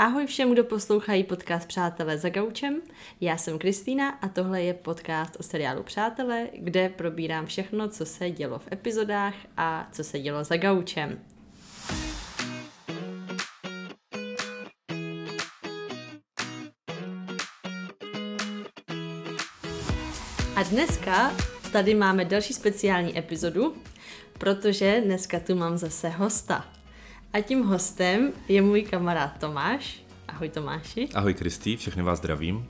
[0.00, 2.82] Ahoj všem, kdo poslouchají podcast Přátelé za gaučem.
[3.20, 8.30] Já jsem Kristýna a tohle je podcast o seriálu Přátelé, kde probírám všechno, co se
[8.30, 11.18] dělo v epizodách a co se dělo za gaučem.
[20.56, 21.32] A dneska
[21.72, 23.76] tady máme další speciální epizodu,
[24.32, 26.77] protože dneska tu mám zase hosta.
[27.32, 30.02] A tím hostem je můj kamarád Tomáš.
[30.28, 31.08] Ahoj Tomáši.
[31.14, 32.68] Ahoj Kristý, všechny vás zdravím.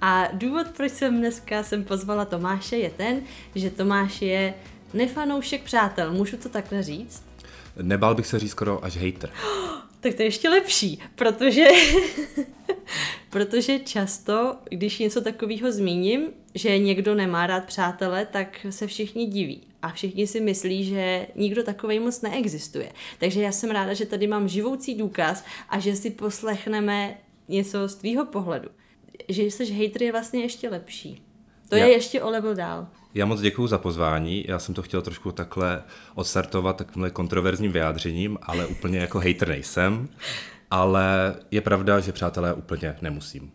[0.00, 3.20] A důvod, proč jsem dneska jsem pozvala Tomáše, je ten,
[3.54, 4.54] že Tomáš je
[4.94, 6.12] nefanoušek přátel.
[6.12, 7.22] Můžu to takhle říct?
[7.82, 9.30] Nebál bych se říct skoro až hater.
[10.00, 11.66] Tak to je ještě lepší, protože,
[13.30, 16.22] protože často, když něco takového zmíním,
[16.58, 19.60] že někdo nemá rád přátele, tak se všichni diví.
[19.82, 22.92] A všichni si myslí, že nikdo takový moc neexistuje.
[23.18, 27.18] Takže já jsem ráda, že tady mám živoucí důkaz a že si poslechneme
[27.48, 28.68] něco z tvýho pohledu.
[29.28, 31.22] Že jsi hater je vlastně ještě lepší.
[31.68, 32.86] To já, je ještě o level dál.
[33.14, 34.44] Já moc děkuji za pozvání.
[34.48, 35.82] Já jsem to chtěl trošku takhle
[36.14, 40.08] odstartovat takovým kontroverzním vyjádřením, ale úplně jako hater nejsem.
[40.70, 43.52] Ale je pravda, že přátelé úplně nemusím.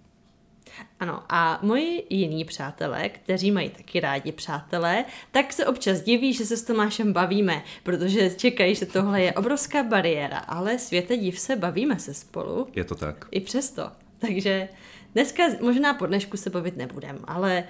[0.99, 6.45] Ano, a moji jiní přátelé, kteří mají taky rádi přátelé, tak se občas diví, že
[6.45, 11.55] se s Tomášem bavíme, protože čekají, že tohle je obrovská bariéra, ale světe div se,
[11.55, 12.67] bavíme se spolu.
[12.75, 13.25] Je to tak.
[13.31, 13.91] I přesto.
[14.19, 14.69] Takže
[15.13, 17.63] dneska možná po dnešku se bavit nebudem, ale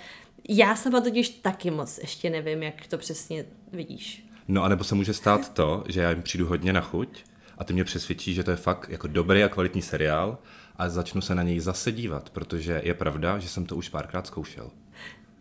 [0.50, 4.26] já sama totiž taky moc ještě nevím, jak to přesně vidíš.
[4.48, 7.24] No a nebo se může stát to, že já jim přijdu hodně na chuť
[7.58, 10.38] a ty mě přesvědčí, že to je fakt jako dobrý a kvalitní seriál
[10.76, 14.28] a začnu se na něj zase dívat, protože je pravda, že jsem to už párkrát
[14.28, 14.72] zkoušel.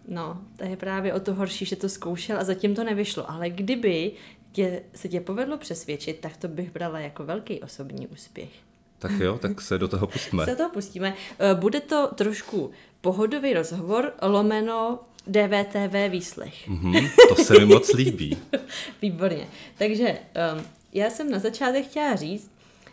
[0.09, 3.31] No, to je právě o to horší, že to zkoušel a zatím to nevyšlo.
[3.31, 4.13] Ale kdyby
[4.53, 8.51] tě, se tě povedlo přesvědčit, tak to bych brala jako velký osobní úspěch.
[8.99, 10.45] Tak jo, tak se do toho pustíme.
[10.45, 11.15] se do toho pustíme.
[11.39, 16.69] Eh, bude to trošku pohodový rozhovor, lomeno DVTV výslech.
[16.69, 18.39] Mm-hmm, to se mi moc líbí.
[19.03, 19.49] Výborně.
[19.79, 20.19] Takže
[20.57, 22.51] um, já jsem na začátek chtěla říct,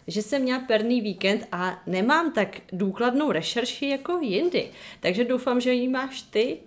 [0.10, 4.68] že jsem měla perný víkend a nemám tak důkladnou rešerši jako jindy.
[5.00, 6.58] Takže doufám, že ji máš ty.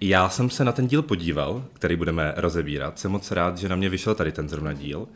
[0.00, 2.98] Já jsem se na ten díl podíval, který budeme rozebírat.
[2.98, 5.08] Jsem moc rád, že na mě vyšel tady ten zrovna díl.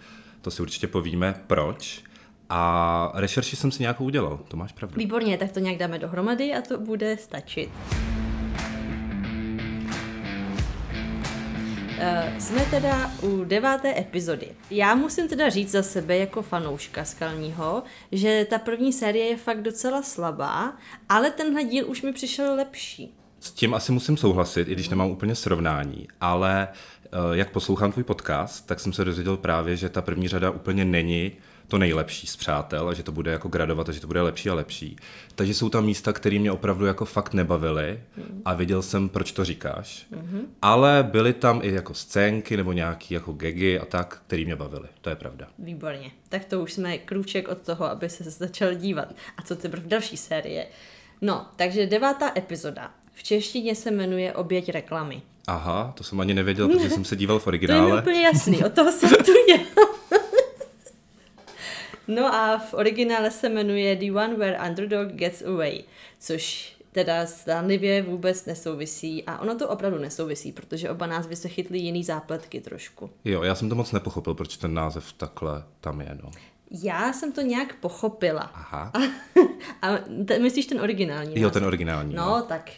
[0.42, 2.02] To si určitě povíme, proč.
[2.50, 4.98] A rešerši jsem si nějakou udělal, to máš pravdu.
[4.98, 7.70] Výborně, tak to nějak dáme dohromady a to bude stačit.
[11.96, 14.48] Uh, jsme teda u deváté epizody.
[14.70, 19.62] Já musím teda říct za sebe jako fanouška Skalního, že ta první série je fakt
[19.62, 20.76] docela slabá,
[21.08, 23.14] ale tenhle díl už mi přišel lepší.
[23.40, 28.04] S tím asi musím souhlasit, i když nemám úplně srovnání, ale uh, jak poslouchám tvůj
[28.04, 31.32] podcast, tak jsem se dozvěděl právě, že ta první řada úplně není
[31.69, 34.50] to nejlepší z přátel a že to bude jako gradovat a že to bude lepší
[34.50, 34.97] a lepší.
[35.34, 38.00] Takže jsou tam místa, které mě opravdu jako fakt nebavily
[38.44, 40.06] a viděl jsem, proč to říkáš.
[40.12, 40.41] Mm-hmm.
[40.62, 44.88] Ale byly tam i jako scénky nebo nějaký jako gegy a tak, které mě bavily.
[45.00, 45.47] To je pravda.
[45.59, 46.10] Výborně.
[46.28, 49.15] Tak to už jsme krůček od toho, aby se začal dívat.
[49.37, 50.66] A co teprve další série?
[51.21, 52.91] No, takže devátá epizoda.
[53.12, 55.22] V češtině se jmenuje Oběť reklamy.
[55.47, 57.88] Aha, to jsem ani nevěděl, protože jsem se díval v originále.
[57.91, 59.88] to je úplně jasný, o toho jsem tu dělal.
[62.08, 65.82] No a v originále se jmenuje The One Where Underdog Gets Away,
[66.20, 71.78] což teda zdánlivě vůbec nesouvisí a ono to opravdu nesouvisí, protože oba názvy se chytly
[71.78, 73.10] jiný zápletky trošku.
[73.24, 76.30] Jo, já jsem to moc nepochopil, proč ten název takhle tam je, no.
[76.70, 78.50] Já jsem to nějak pochopila.
[78.54, 78.92] Aha.
[79.82, 81.30] A, a t- myslíš ten originální?
[81.36, 81.52] Jo, název?
[81.52, 82.14] ten originální.
[82.14, 82.70] No, no, tak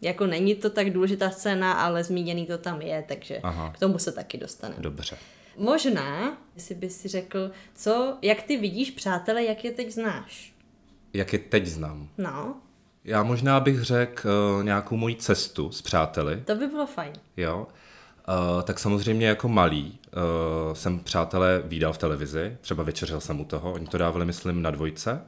[0.00, 3.70] jako není to tak důležitá scéna, ale zmíněný to tam je, takže Aha.
[3.74, 4.74] k tomu se taky dostane.
[4.78, 5.16] Dobře.
[5.56, 10.54] Možná, jestli bys si řekl, co, jak ty vidíš přátele, jak je teď znáš?
[11.12, 12.08] Jak je teď znám?
[12.18, 12.56] No.
[13.04, 16.42] Já možná bych řekl uh, nějakou moji cestu s přáteli.
[16.44, 17.12] To by bylo fajn.
[17.36, 17.66] Jo.
[18.28, 23.44] Uh, tak samozřejmě jako malý uh, jsem přátelé výdal v televizi, třeba večeřel jsem u
[23.44, 25.22] toho, oni to dávali, myslím, na dvojce,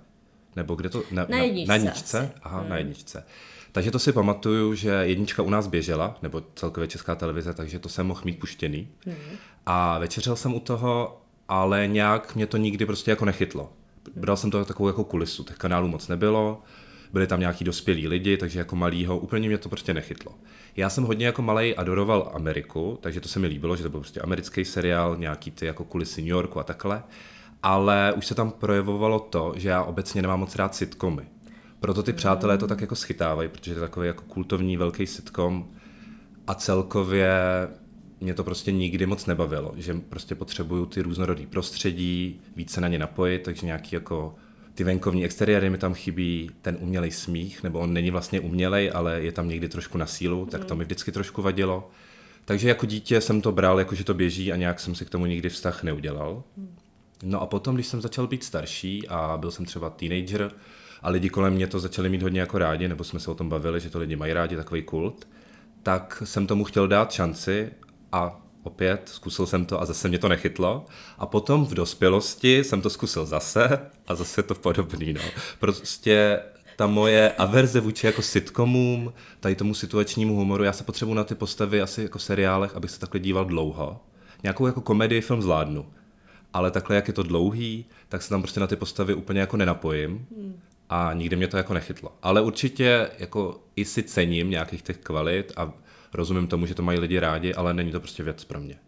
[0.56, 1.02] nebo kde to?
[1.10, 1.68] Na, na jedničce.
[1.68, 2.32] Na, na jedničce, asi.
[2.42, 2.68] aha, hmm.
[2.68, 3.24] na jedničce.
[3.72, 7.88] Takže to si pamatuju, že jednička u nás běžela, nebo celkově česká televize, takže to
[7.88, 8.88] jsem mohl mít puštěný.
[9.06, 9.16] Hmm.
[9.66, 13.72] A večeřel jsem u toho, ale nějak mě to nikdy prostě jako nechytlo.
[14.16, 16.62] Bral jsem to takovou jako kulisu, těch kanálů moc nebylo,
[17.12, 20.32] byli tam nějaký dospělí lidi, takže jako malýho, úplně mě to prostě nechytlo.
[20.76, 24.00] Já jsem hodně jako malý adoroval Ameriku, takže to se mi líbilo, že to byl
[24.00, 27.02] prostě americký seriál, nějaký ty jako kulisy New Yorku a takhle.
[27.62, 31.22] Ale už se tam projevovalo to, že já obecně nemám moc rád sitcomy.
[31.80, 35.68] Proto ty přátelé to tak jako schytávají, protože to je takový jako kultovní velký sitcom
[36.46, 37.30] a celkově
[38.20, 42.98] mě to prostě nikdy moc nebavilo, že prostě potřebuju ty různorodý prostředí, více na ně
[42.98, 44.34] napojit, takže nějaký jako
[44.74, 49.20] ty venkovní exteriéry mi tam chybí ten umělej smích, nebo on není vlastně umělej, ale
[49.20, 51.90] je tam někdy trošku na sílu, tak to mi vždycky trošku vadilo.
[52.44, 55.10] Takže jako dítě jsem to bral, jako že to běží a nějak jsem si k
[55.10, 56.42] tomu nikdy vztah neudělal.
[57.22, 60.50] No a potom, když jsem začal být starší a byl jsem třeba teenager
[61.02, 63.48] a lidi kolem mě to začali mít hodně jako rádi, nebo jsme se o tom
[63.48, 65.28] bavili, že to lidi mají rádi, takový kult,
[65.82, 67.70] tak jsem tomu chtěl dát šanci
[68.12, 70.84] a opět zkusil jsem to a zase mě to nechytlo.
[71.18, 75.12] A potom v dospělosti jsem to zkusil zase a zase to podobný.
[75.12, 75.20] No.
[75.60, 76.40] Prostě
[76.76, 81.34] ta moje averze vůči jako sitcomům, tady tomu situačnímu humoru, já se potřebuji na ty
[81.34, 84.00] postavy asi jako seriálech, abych se takhle díval dlouho.
[84.42, 85.86] Nějakou jako komedii film zvládnu.
[86.52, 89.56] Ale takhle, jak je to dlouhý, tak se tam prostě na ty postavy úplně jako
[89.56, 90.26] nenapojím
[90.88, 92.12] a nikdy mě to jako nechytlo.
[92.22, 95.72] Ale určitě jako i si cením nějakých těch kvalit a
[96.14, 98.78] rozumím tomu, že to mají lidi rádi, ale není to prostě věc pro mě.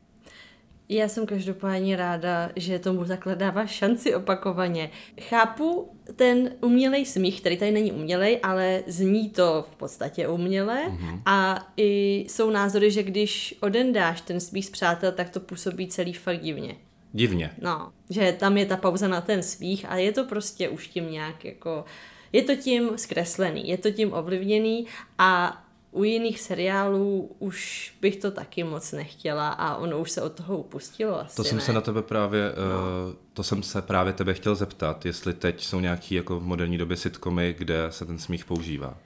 [0.90, 4.90] Já jsem každopádně ráda, že tomu takhle dává šanci opakovaně.
[5.20, 11.22] Chápu ten umělej smích, který tady není umělej, ale zní to v podstatě uměle mm-hmm.
[11.26, 16.12] a i jsou názory, že když odendáš ten smích z přátel, tak to působí celý
[16.12, 16.76] fakt divně.
[17.12, 17.50] Divně.
[17.60, 21.10] No, že tam je ta pauza na ten svých a je to prostě už tím
[21.10, 21.84] nějak jako,
[22.32, 24.86] je to tím zkreslený, je to tím ovlivněný
[25.18, 25.62] a
[25.98, 30.58] u jiných seriálů už bych to taky moc nechtěla a ono už se od toho
[30.58, 31.64] upustilo asi, To jsem ne?
[31.64, 33.08] se na tebe právě, no.
[33.08, 36.78] uh, to jsem se právě tebe chtěl zeptat, jestli teď jsou nějaký jako v moderní
[36.78, 38.98] době sitcomy, kde se ten smích používá.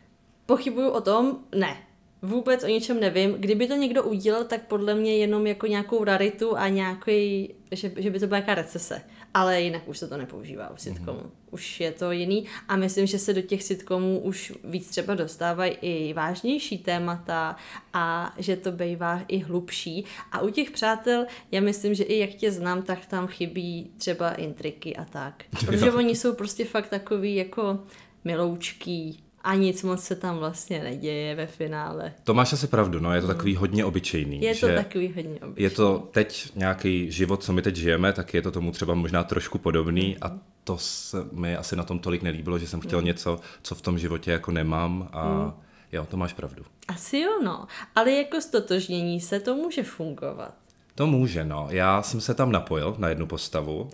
[0.46, 1.38] Pochybuju o tom?
[1.54, 1.76] Ne.
[2.22, 3.32] Vůbec o ničem nevím.
[3.32, 8.10] Kdyby to někdo udělal, tak podle mě jenom jako nějakou raritu a nějaký, že, že
[8.10, 9.02] by to byla nějaká recese.
[9.34, 11.20] Ale jinak už se to nepoužívá u sitcomu.
[11.20, 11.30] Mm-hmm.
[11.50, 15.72] Už je to jiný a myslím, že se do těch sitcomů už víc třeba dostávají
[15.82, 17.56] i vážnější témata
[17.92, 20.04] a že to bývá i hlubší.
[20.32, 24.32] A u těch přátel, já myslím, že i jak tě znám, tak tam chybí třeba
[24.32, 25.44] intriky a tak.
[25.66, 27.80] Protože oni jsou prostě fakt takový jako
[28.24, 32.12] miloučký, a nic moc se tam vlastně neděje ve finále.
[32.24, 34.40] To máš asi pravdu, no, je to takový hodně obyčejný.
[34.40, 35.54] Je to takový hodně obyčejný.
[35.56, 39.24] Je to teď nějaký život, co my teď žijeme, tak je to tomu třeba možná
[39.24, 43.04] trošku podobný a to se mi asi na tom tolik nelíbilo, že jsem chtěl mm.
[43.04, 45.52] něco, co v tom životě jako nemám a mm.
[45.92, 46.64] jo, to máš pravdu.
[46.88, 47.66] Asi jo, no.
[47.94, 50.54] Ale jako stotožnění se to může fungovat.
[50.94, 51.66] To může, no.
[51.70, 53.90] Já jsem se tam napojil na jednu postavu.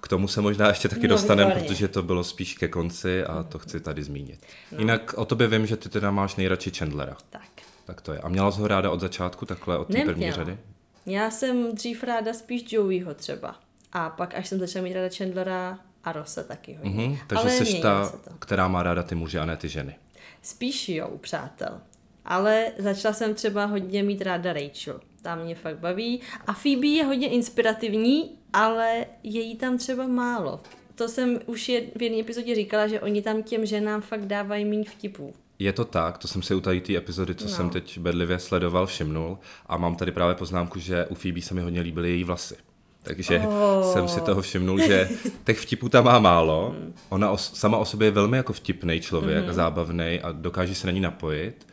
[0.00, 3.42] K tomu se možná ještě taky no, dostaneme, protože to bylo spíš ke konci a
[3.42, 4.46] to chci tady zmínit.
[4.72, 4.78] No.
[4.78, 7.16] Jinak o tobě vím, že ty teda máš nejradši Chandlera.
[7.30, 7.42] Tak.
[7.84, 8.18] Tak to je.
[8.18, 10.58] A měla jsi ho ráda od začátku, takhle od té první řady?
[11.06, 13.56] Já jsem dřív ráda spíš Joeyho třeba.
[13.92, 16.90] A pak, až jsem začala mít ráda Chandlera a Rosa taky hodně.
[16.90, 19.96] Mm-hmm, takže Ale jsi ta, která má ráda ty muže a ne ty ženy.
[20.42, 21.80] Spíš jo, přátel.
[22.24, 26.20] Ale začala jsem třeba hodně mít ráda Rachel ta mě fakt baví.
[26.46, 30.60] A Phoebe je hodně inspirativní, ale je jí tam třeba málo.
[30.94, 34.64] To jsem už je v jedné epizodě říkala, že oni tam těm ženám fakt dávají
[34.64, 35.34] méně vtipů.
[35.58, 37.50] Je to tak, to jsem si u tady té epizody, co no.
[37.50, 39.38] jsem teď bedlivě sledoval, všimnul.
[39.66, 42.56] A mám tady právě poznámku, že u Phoebe se mi hodně líbily její vlasy.
[43.02, 43.92] Takže oh.
[43.92, 45.08] jsem si toho všimnul, že
[45.44, 46.74] těch vtipů tam má málo.
[47.08, 49.52] Ona os- sama o sobě je velmi jako vtipný člověk, mm-hmm.
[49.52, 51.67] zábavný a dokáže se na ní napojit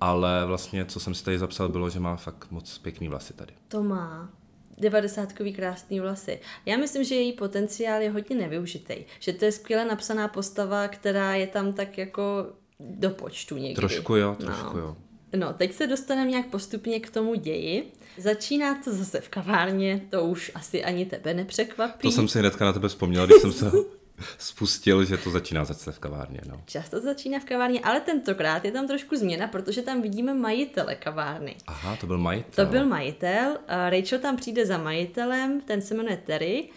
[0.00, 3.52] ale vlastně, co jsem si tady zapsal, bylo, že má fakt moc pěkný vlasy tady.
[3.68, 4.30] To má.
[4.78, 6.40] 90 krásný vlasy.
[6.66, 8.94] Já myslím, že její potenciál je hodně nevyužitý.
[9.20, 12.46] Že to je skvěle napsaná postava, která je tam tak jako
[12.80, 13.74] do počtu někdy.
[13.74, 14.82] Trošku jo, trošku no.
[14.82, 14.96] jo.
[15.36, 17.92] No, teď se dostaneme nějak postupně k tomu ději.
[18.18, 22.02] Začíná to zase v kavárně, to už asi ani tebe nepřekvapí.
[22.02, 23.72] To jsem si hnedka na tebe vzpomněla, když jsem se
[24.38, 26.40] spustil, že to začíná zase v kavárně.
[26.48, 26.62] No.
[26.66, 31.56] Často začíná v kavárně, ale tentokrát je tam trošku změna, protože tam vidíme majitele kavárny.
[31.66, 32.66] Aha, to byl majitel.
[32.66, 33.56] To byl majitel.
[33.68, 36.68] Rachel tam přijde za majitelem, ten se jmenuje Terry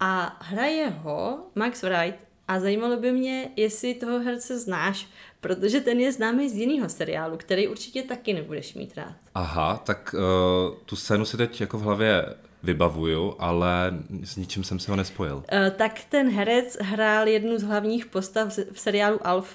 [0.00, 2.18] a hraje ho Max Wright.
[2.48, 5.08] A zajímalo by mě, jestli toho herce znáš,
[5.40, 9.14] protože ten je známý z jiného seriálu, který určitě taky nebudeš mít rád.
[9.34, 12.24] Aha, tak uh, tu scénu si teď jako v hlavě
[12.62, 15.36] vybavuju, ale s ničím jsem se ho nespojil.
[15.36, 15.42] Uh,
[15.76, 19.48] tak ten herec hrál jednu z hlavních postav v seriálu Alf.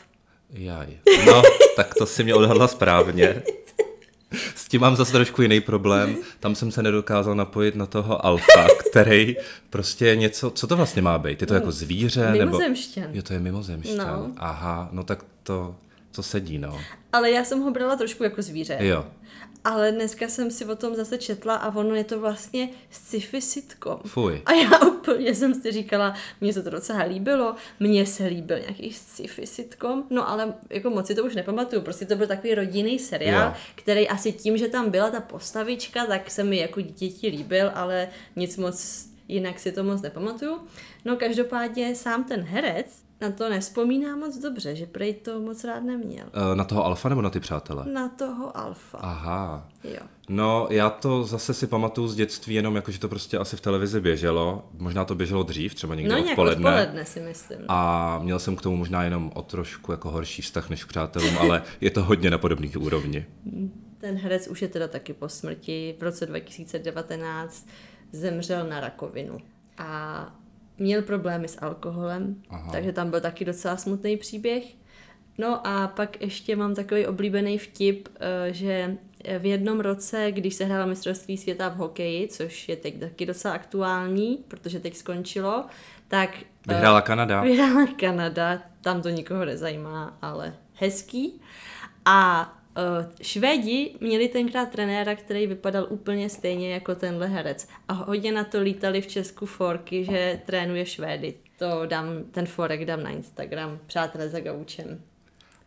[0.50, 0.88] Jaj.
[1.26, 1.42] No,
[1.76, 3.44] tak to si mě odhadla správně.
[4.56, 6.18] S tím mám zase trošku jiný problém.
[6.40, 9.36] Tam jsem se nedokázal napojit na toho alfa, který
[9.70, 11.42] prostě je něco, co to vlastně má být?
[11.42, 12.32] Je to jako zvíře?
[12.32, 13.04] Mimozemšťan.
[13.04, 13.16] Nebo...
[13.16, 13.98] Jo, to je mimozemšťan.
[13.98, 14.32] No.
[14.38, 15.76] Aha, no tak to,
[16.12, 16.80] to sedí, no.
[17.14, 18.78] Ale já jsem ho brala trošku jako zvíře.
[18.80, 19.06] Jo.
[19.64, 24.00] Ale dneska jsem si o tom zase četla a ono je to vlastně sci-fi sitcom.
[24.06, 24.42] Fuj.
[24.46, 28.94] A já úplně jsem si říkala, mně se to docela líbilo, mně se líbil nějaký
[28.94, 33.00] sci-fi sitcom, no ale jako moc si to už nepamatuju, prostě to byl takový rodinný
[33.00, 33.54] seriál, jo.
[33.76, 38.10] který asi tím, že tam byla ta postavička, tak se mi jako děti líbil, ale
[38.36, 40.60] nic moc jinak si to moc nepamatuju.
[41.06, 45.80] No každopádně sám ten herec Na to nespomínám moc dobře, že prej to moc rád
[45.80, 46.26] neměl.
[46.52, 47.86] Eh, Na toho Alfa nebo na ty přátele?
[47.94, 48.98] Na toho Alfa.
[48.98, 49.70] Aha.
[49.84, 50.00] Jo.
[50.30, 53.62] No, já to zase si pamatuju z dětství jenom jako, že to prostě asi v
[53.62, 54.70] televizi běželo.
[54.78, 56.70] Možná to běželo dřív, třeba někdy No odpoledne.
[56.70, 57.60] odpoledne si myslím.
[57.68, 61.38] A měl jsem k tomu možná jenom o trošku jako horší vztah než k přátelům,
[61.38, 63.26] ale je to hodně na podobných úrovni.
[63.98, 65.96] Ten herec už je teda taky po smrti.
[66.00, 67.68] V roce 2019
[68.12, 69.38] zemřel na rakovinu.
[69.78, 70.22] A
[70.80, 72.72] měl problémy s alkoholem, Aha.
[72.72, 74.64] takže tam byl taky docela smutný příběh.
[75.38, 78.98] No a pak ještě mám takový oblíbený vtip, eh, že
[79.40, 83.54] v jednom roce, když se hrála mistrovství světa v hokeji, což je teď taky docela
[83.54, 85.66] aktuální, protože teď skončilo,
[86.08, 86.30] tak...
[86.40, 87.42] eh, Vyhrála Kanada.
[87.42, 91.42] Vyhrála Kanada, tam to nikoho nezajímá, ale hezký.
[92.06, 92.54] A
[93.22, 97.68] Švédi měli tenkrát trenéra, který vypadal úplně stejně jako tenhle herec.
[97.88, 101.34] A hodně na to lítali v Česku forky, že trénuje Švédy.
[101.60, 105.02] To dám, ten forek dám na Instagram, přátelé za gaučem.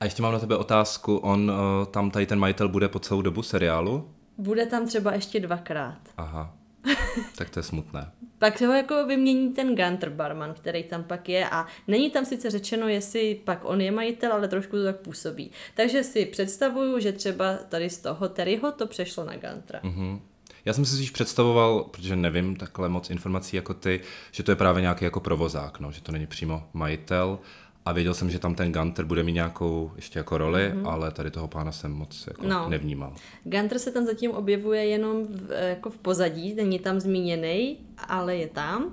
[0.01, 3.23] A ještě mám na tebe otázku, on eh, tam tady ten majitel bude po celou
[3.23, 4.11] dobu seriálu?
[4.39, 5.99] Bude tam třeba ještě dvakrát.
[6.17, 6.55] Aha,
[7.37, 8.11] tak to je smutné.
[8.39, 12.25] Pak se ho jako vymění ten Gunter barman, který tam pak je a není tam
[12.25, 15.51] sice řečeno, jestli pak on je majitel, ale trošku to tak působí.
[15.75, 19.81] Takže si představuju, že třeba tady z toho Terryho to přešlo na Guntera.
[19.83, 20.21] Mhm.
[20.65, 24.57] Já jsem si spíš představoval, protože nevím takhle moc informací jako ty, že to je
[24.57, 27.39] právě nějaký jako provozák, no, že to není přímo majitel.
[27.85, 30.89] A věděl jsem, že tam ten Gunter bude mít nějakou ještě jako roli, mm-hmm.
[30.89, 32.69] ale tady toho pána jsem moc jako No.
[32.69, 33.15] nevnímal.
[33.45, 38.49] Gunter se tam zatím objevuje jenom v, jako v pozadí, není tam zmíněný, ale je
[38.49, 38.93] tam.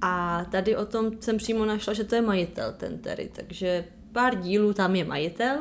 [0.00, 4.34] A tady o tom jsem přímo našla, že to je majitel ten Terry, takže pár
[4.40, 5.56] dílů tam je majitel.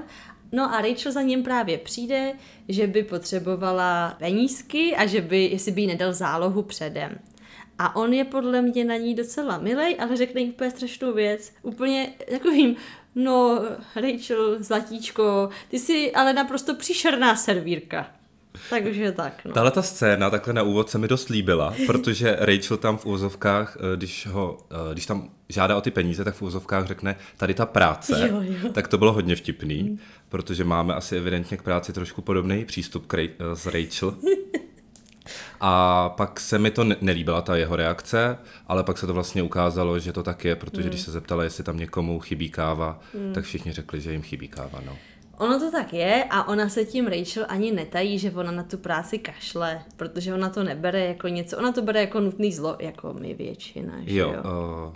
[0.51, 2.33] No a Rachel za ním právě přijde,
[2.67, 7.11] že by potřebovala penízky a že by, jestli by jí nedal zálohu předem.
[7.81, 11.53] A on je podle mě na ní docela milej, ale řekne jí úplně strašnou věc.
[11.61, 12.75] Úplně takovým,
[13.15, 13.61] no
[13.95, 18.07] Rachel, zlatíčko, ty jsi ale naprosto příšerná servírka.
[18.69, 19.51] Takže tak, no.
[19.51, 23.77] Tahle ta scéna takhle na úvod se mi dost líbila, protože Rachel tam v úvozovkách,
[23.79, 27.53] eh, když, ho, eh, když tam žádá o ty peníze, tak v úvozovkách řekne tady
[27.53, 28.29] ta práce.
[28.31, 28.69] Jo, jo.
[28.73, 33.17] Tak to bylo hodně vtipný, protože máme asi evidentně k práci trošku podobný přístup k
[33.17, 34.15] eh, s Rachel.
[35.63, 38.37] A pak se mi to ne- nelíbila, ta jeho reakce,
[38.67, 41.63] ale pak se to vlastně ukázalo, že to tak je, protože když se zeptala, jestli
[41.63, 42.99] tam někomu chybí káva,
[43.33, 44.81] tak všichni řekli, že jim chybí káva.
[44.85, 44.97] No.
[45.37, 48.77] Ono to tak je a ona se tím Rachel ani netají, že ona na tu
[48.77, 53.13] práci kašle, protože ona to nebere jako něco, ona to bere jako nutný zlo, jako
[53.13, 54.41] my většina, že Jo, jo.
[54.87, 54.95] uh,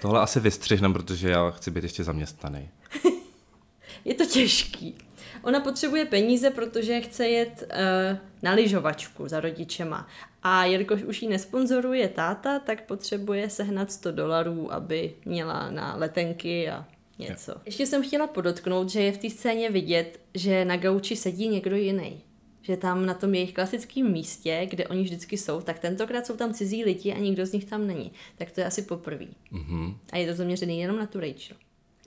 [0.00, 2.68] tohle asi vystřihnem, protože já chci být ještě zaměstnaný.
[4.04, 4.94] Je to těžký.
[5.42, 10.08] Ona potřebuje peníze, protože chce jet uh, na lyžovačku za rodičema.
[10.42, 16.70] A jelikož už ji nesponzoruje táta, tak potřebuje sehnat 100 dolarů, aby měla na letenky
[16.70, 16.84] a
[17.18, 17.54] něco.
[17.66, 21.76] Ještě jsem chtěla podotknout, že je v té scéně vidět, že na gauči sedí někdo
[21.76, 22.22] jiný.
[22.62, 26.54] Že tam na tom jejich klasickém místě, kde oni vždycky jsou, tak tentokrát jsou tam
[26.54, 28.12] cizí lidi a nikdo z nich tam není.
[28.38, 29.26] Tak to je asi poprvé.
[29.50, 29.94] Mhm.
[30.12, 31.56] A je to zaměřený jenom na tu Rachel.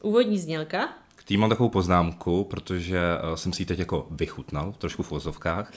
[0.01, 1.04] Úvodní znělka.
[1.25, 5.71] Tým mám takovou poznámku, protože eh, jsem si ji teď jako vychutnal, trošku v vozovkách,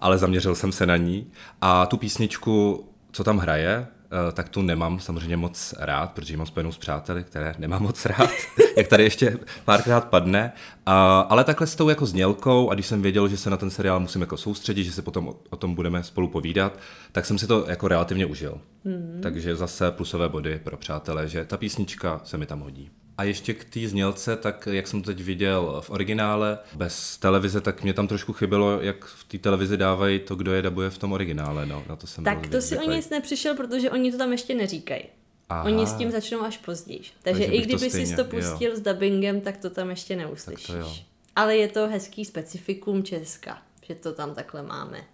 [0.00, 1.26] ale zaměřil jsem se na ní.
[1.60, 3.86] A tu písničku, co tam hraje,
[4.28, 7.82] eh, tak tu nemám samozřejmě moc rád, protože ji mám spojenou s přáteli, které nemám
[7.82, 8.30] moc rád,
[8.76, 10.52] jak tady ještě párkrát padne.
[10.86, 13.70] A, ale takhle s tou jako znělkou a když jsem věděl, že se na ten
[13.70, 16.78] seriál musím jako soustředit, že se potom o, o tom budeme spolu povídat,
[17.12, 18.60] tak jsem si to jako relativně užil.
[18.84, 19.18] Mm.
[19.22, 22.90] Takže zase plusové body pro přátele, že ta písnička se mi tam hodí.
[23.18, 27.60] A ještě k té znělce, tak jak jsem to teď viděl v originále, bez televize,
[27.60, 30.98] tak mě tam trošku chybělo, jak v té televizi dávají to, kdo je dabuje v
[30.98, 31.66] tom originále.
[31.66, 34.54] No, na to jsem Tak to si o nic nepřišel, protože oni to tam ještě
[34.54, 35.02] neříkají.
[35.48, 35.62] Aha.
[35.64, 37.00] Oni s tím začnou až později.
[37.22, 40.68] Takže, Takže i kdyby stejně- to pustil s dubbingem, tak to tam ještě neuslyšíš.
[40.68, 40.92] Jo.
[41.36, 45.04] Ale je to hezký specifikum Česka, že to tam takhle máme.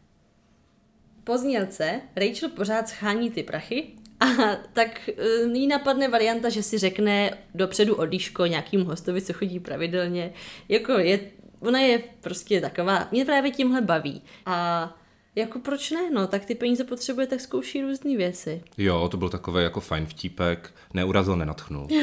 [1.25, 3.87] Po znělce Rachel pořád schání ty prachy
[4.21, 4.27] a
[4.73, 10.33] tak eh, jí napadne varianta, že si řekne dopředu odíško nějakým hostovi, co chodí pravidelně.
[10.69, 11.21] Jako je,
[11.61, 14.23] ona je prostě taková, mě právě tímhle baví.
[14.47, 14.97] A
[15.35, 18.63] jako proč ne, no, tak ty peníze potřebuje, tak zkouší různé věci.
[18.79, 21.89] Jo, to byl takový jako fajn vtípek, neurazil, nenatchnul.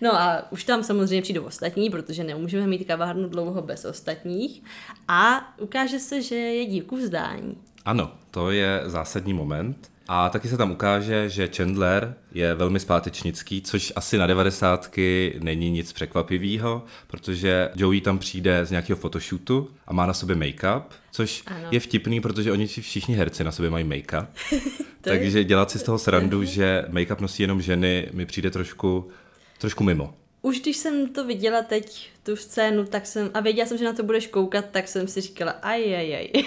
[0.00, 4.62] No a už tam samozřejmě přijdou ostatní, protože nemůžeme mít kavárnu dlouho bez ostatních.
[5.08, 7.56] A ukáže se, že je dívku vzdání.
[7.84, 9.90] Ano, to je zásadní moment.
[10.12, 15.70] A taky se tam ukáže, že Chandler je velmi zpátečnický, což asi na devadesátky není
[15.70, 21.42] nic překvapivého, protože Joey tam přijde z nějakého fotoshootu a má na sobě make-up, což
[21.46, 21.68] Ano.
[21.70, 24.26] je vtipný, protože oni si všichni herci na sobě mají make-up.
[25.00, 29.10] Takže dělat si z toho srandu, že make-up nosí jenom ženy, mi přijde trošku
[29.58, 30.14] trošku mimo.
[30.42, 33.92] Už když jsem to viděla teď, tu scénu, tak jsem, a věděla jsem, že na
[33.92, 36.44] to budeš koukat, tak jsem si říkala, aj, aj, aj.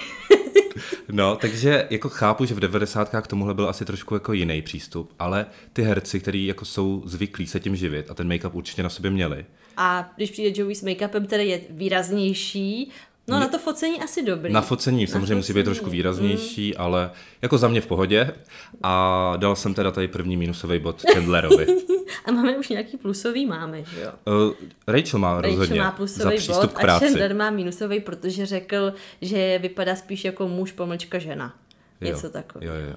[1.12, 3.10] No, takže jako chápu, že v 90.
[3.22, 7.46] k tomuhle byl asi trošku jako jiný přístup, ale ty herci, kteří jako jsou zvyklí
[7.46, 9.44] se tím živit a ten make-up určitě na sobě měli.
[9.76, 12.90] A když přijde Joey s make-upem, který je výraznější,
[13.28, 14.52] No na to focení asi dobrý.
[14.52, 16.84] Na focení samozřejmě na musí být trošku výraznější, mm.
[16.84, 17.10] ale
[17.42, 18.34] jako za mě v pohodě.
[18.82, 21.66] A dal jsem teda tady první minusový bod Chandlerovi.
[22.24, 24.10] a máme už nějaký plusový, máme, že jo?
[24.48, 24.54] Uh,
[24.86, 27.04] Rachel má Rachel rozhodně má plusový za bod k práci.
[27.04, 31.54] a Chandler má minusový, protože řekl, že vypadá spíš jako muž pomlčka žena.
[32.00, 32.74] Něco takového.
[32.74, 32.96] Jo, jo.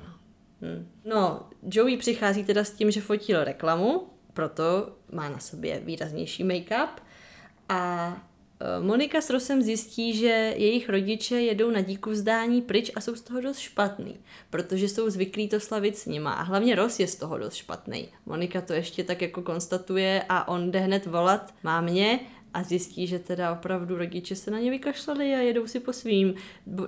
[0.62, 0.88] Hm.
[1.06, 1.42] No,
[1.72, 6.90] Joey přichází teda s tím, že fotil reklamu, proto má na sobě výraznější make-up
[7.70, 8.14] a
[8.82, 13.22] Monika s Rosem zjistí, že jejich rodiče jedou na díku vzdání pryč a jsou z
[13.22, 17.16] toho dost špatný, protože jsou zvyklí to slavit s nima a hlavně Ros je z
[17.16, 18.10] toho dost špatný.
[18.26, 22.20] Monika to ještě tak jako konstatuje a on jde hned volat mámě
[22.54, 26.34] a zjistí, že teda opravdu rodiče se na ně vykašlali a jedou si po svým.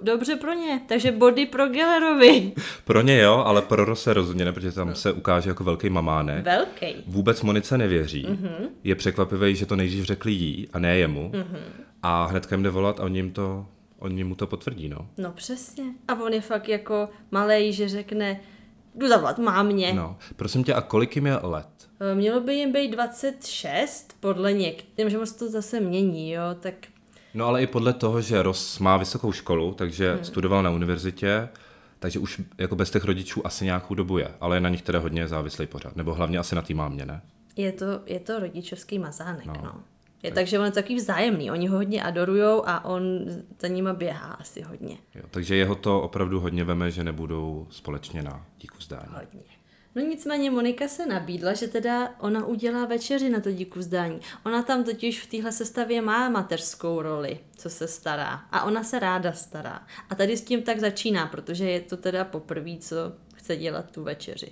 [0.02, 2.52] Dobře pro ně, takže body pro Gellerovi.
[2.86, 4.96] Pro ně jo, ale pro Rose rozhodně ne, protože tam no.
[4.96, 6.46] se ukáže jako velký mamánek.
[6.46, 6.96] Velký.
[7.08, 8.26] Vůbec Monice nevěří.
[8.26, 8.70] Mm-hmm.
[8.84, 11.32] Je překvapivé, že to nejdřív řekli jí a ne jemu.
[11.34, 11.60] Mm-hmm.
[12.04, 13.66] A hnedka jim jde volat a oni jim to
[14.00, 15.08] Oni mu to potvrdí, no.
[15.18, 15.84] No přesně.
[16.08, 18.40] A on je fakt jako malej, že řekne,
[18.96, 19.94] jdu zavolat mámě.
[19.94, 21.68] No, prosím tě, a kolik jim je let?
[22.00, 26.74] Eh, mělo by jim být 26, podle některých, že moc to zase mění, jo, tak...
[27.34, 30.24] No ale i podle toho, že Ross má vysokou školu, takže hmm.
[30.24, 31.50] studoval na univerzitě,
[32.00, 35.00] takže už jako bez těch rodičů asi nějakou dobu je, ale je na nich teda
[35.00, 37.22] hodně závislý pořád, nebo hlavně asi na té mámě, ne?
[37.56, 39.54] Je to, je to rodičovský mazánek, no.
[39.64, 39.84] no.
[40.24, 40.36] Je, tak.
[40.36, 43.04] takže on je takový vzájemný, oni ho hodně adorujou a on
[43.60, 44.98] za nima běhá asi hodně.
[45.16, 49.08] Jo, takže jeho to opravdu hodně veme, že nebudou společně na díku zdání.
[49.10, 49.59] Hodně.
[50.00, 54.20] No nicméně Monika se nabídla, že teda ona udělá večeři na to díku vzdání.
[54.46, 58.42] Ona tam totiž v téhle sestavě má mateřskou roli, co se stará.
[58.52, 59.82] A ona se ráda stará.
[60.10, 62.96] A tady s tím tak začíná, protože je to teda poprvé, co
[63.36, 64.52] chce dělat tu večeři.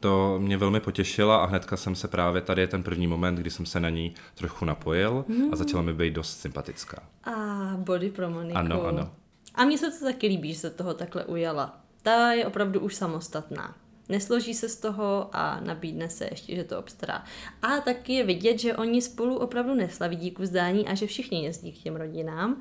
[0.00, 3.50] To mě velmi potěšila a hnedka jsem se právě, tady je ten první moment, kdy
[3.50, 5.52] jsem se na ní trochu napojil mm.
[5.52, 7.02] a začala mi být dost sympatická.
[7.24, 7.34] A
[7.76, 8.58] body pro Moniku.
[8.58, 9.10] Ano, ano.
[9.54, 11.80] A mně se to taky líbí, že se toho takhle ujala.
[12.02, 13.74] Ta je opravdu už samostatná
[14.08, 17.24] nesloží se z toho a nabídne se ještě, že to obstará.
[17.62, 21.72] A taky je vidět, že oni spolu opravdu neslaví díku vzdání a že všichni jezdí
[21.72, 22.60] k těm rodinám,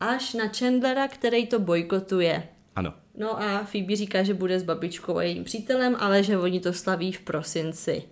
[0.00, 2.48] až na Chandlera, který to bojkotuje.
[2.76, 2.94] Ano.
[3.14, 6.72] No a Phoebe říká, že bude s babičkou a jejím přítelem, ale že oni to
[6.72, 8.02] slaví v prosinci.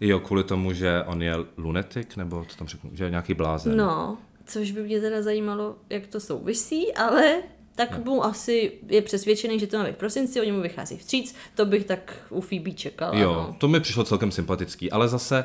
[0.00, 3.76] Jo, kvůli tomu, že on je lunetik, nebo co tam řeknu, že je nějaký blázen.
[3.76, 7.42] No, což by mě teda zajímalo, jak to souvisí, ale
[7.78, 8.04] tak no.
[8.04, 11.66] mu asi je přesvědčený, že to má být v prosinci, oni mu vychází vstříc, to
[11.66, 13.18] bych tak u Phoebe čekal.
[13.18, 13.56] Jo, no.
[13.58, 15.44] to mi přišlo celkem sympatický, ale zase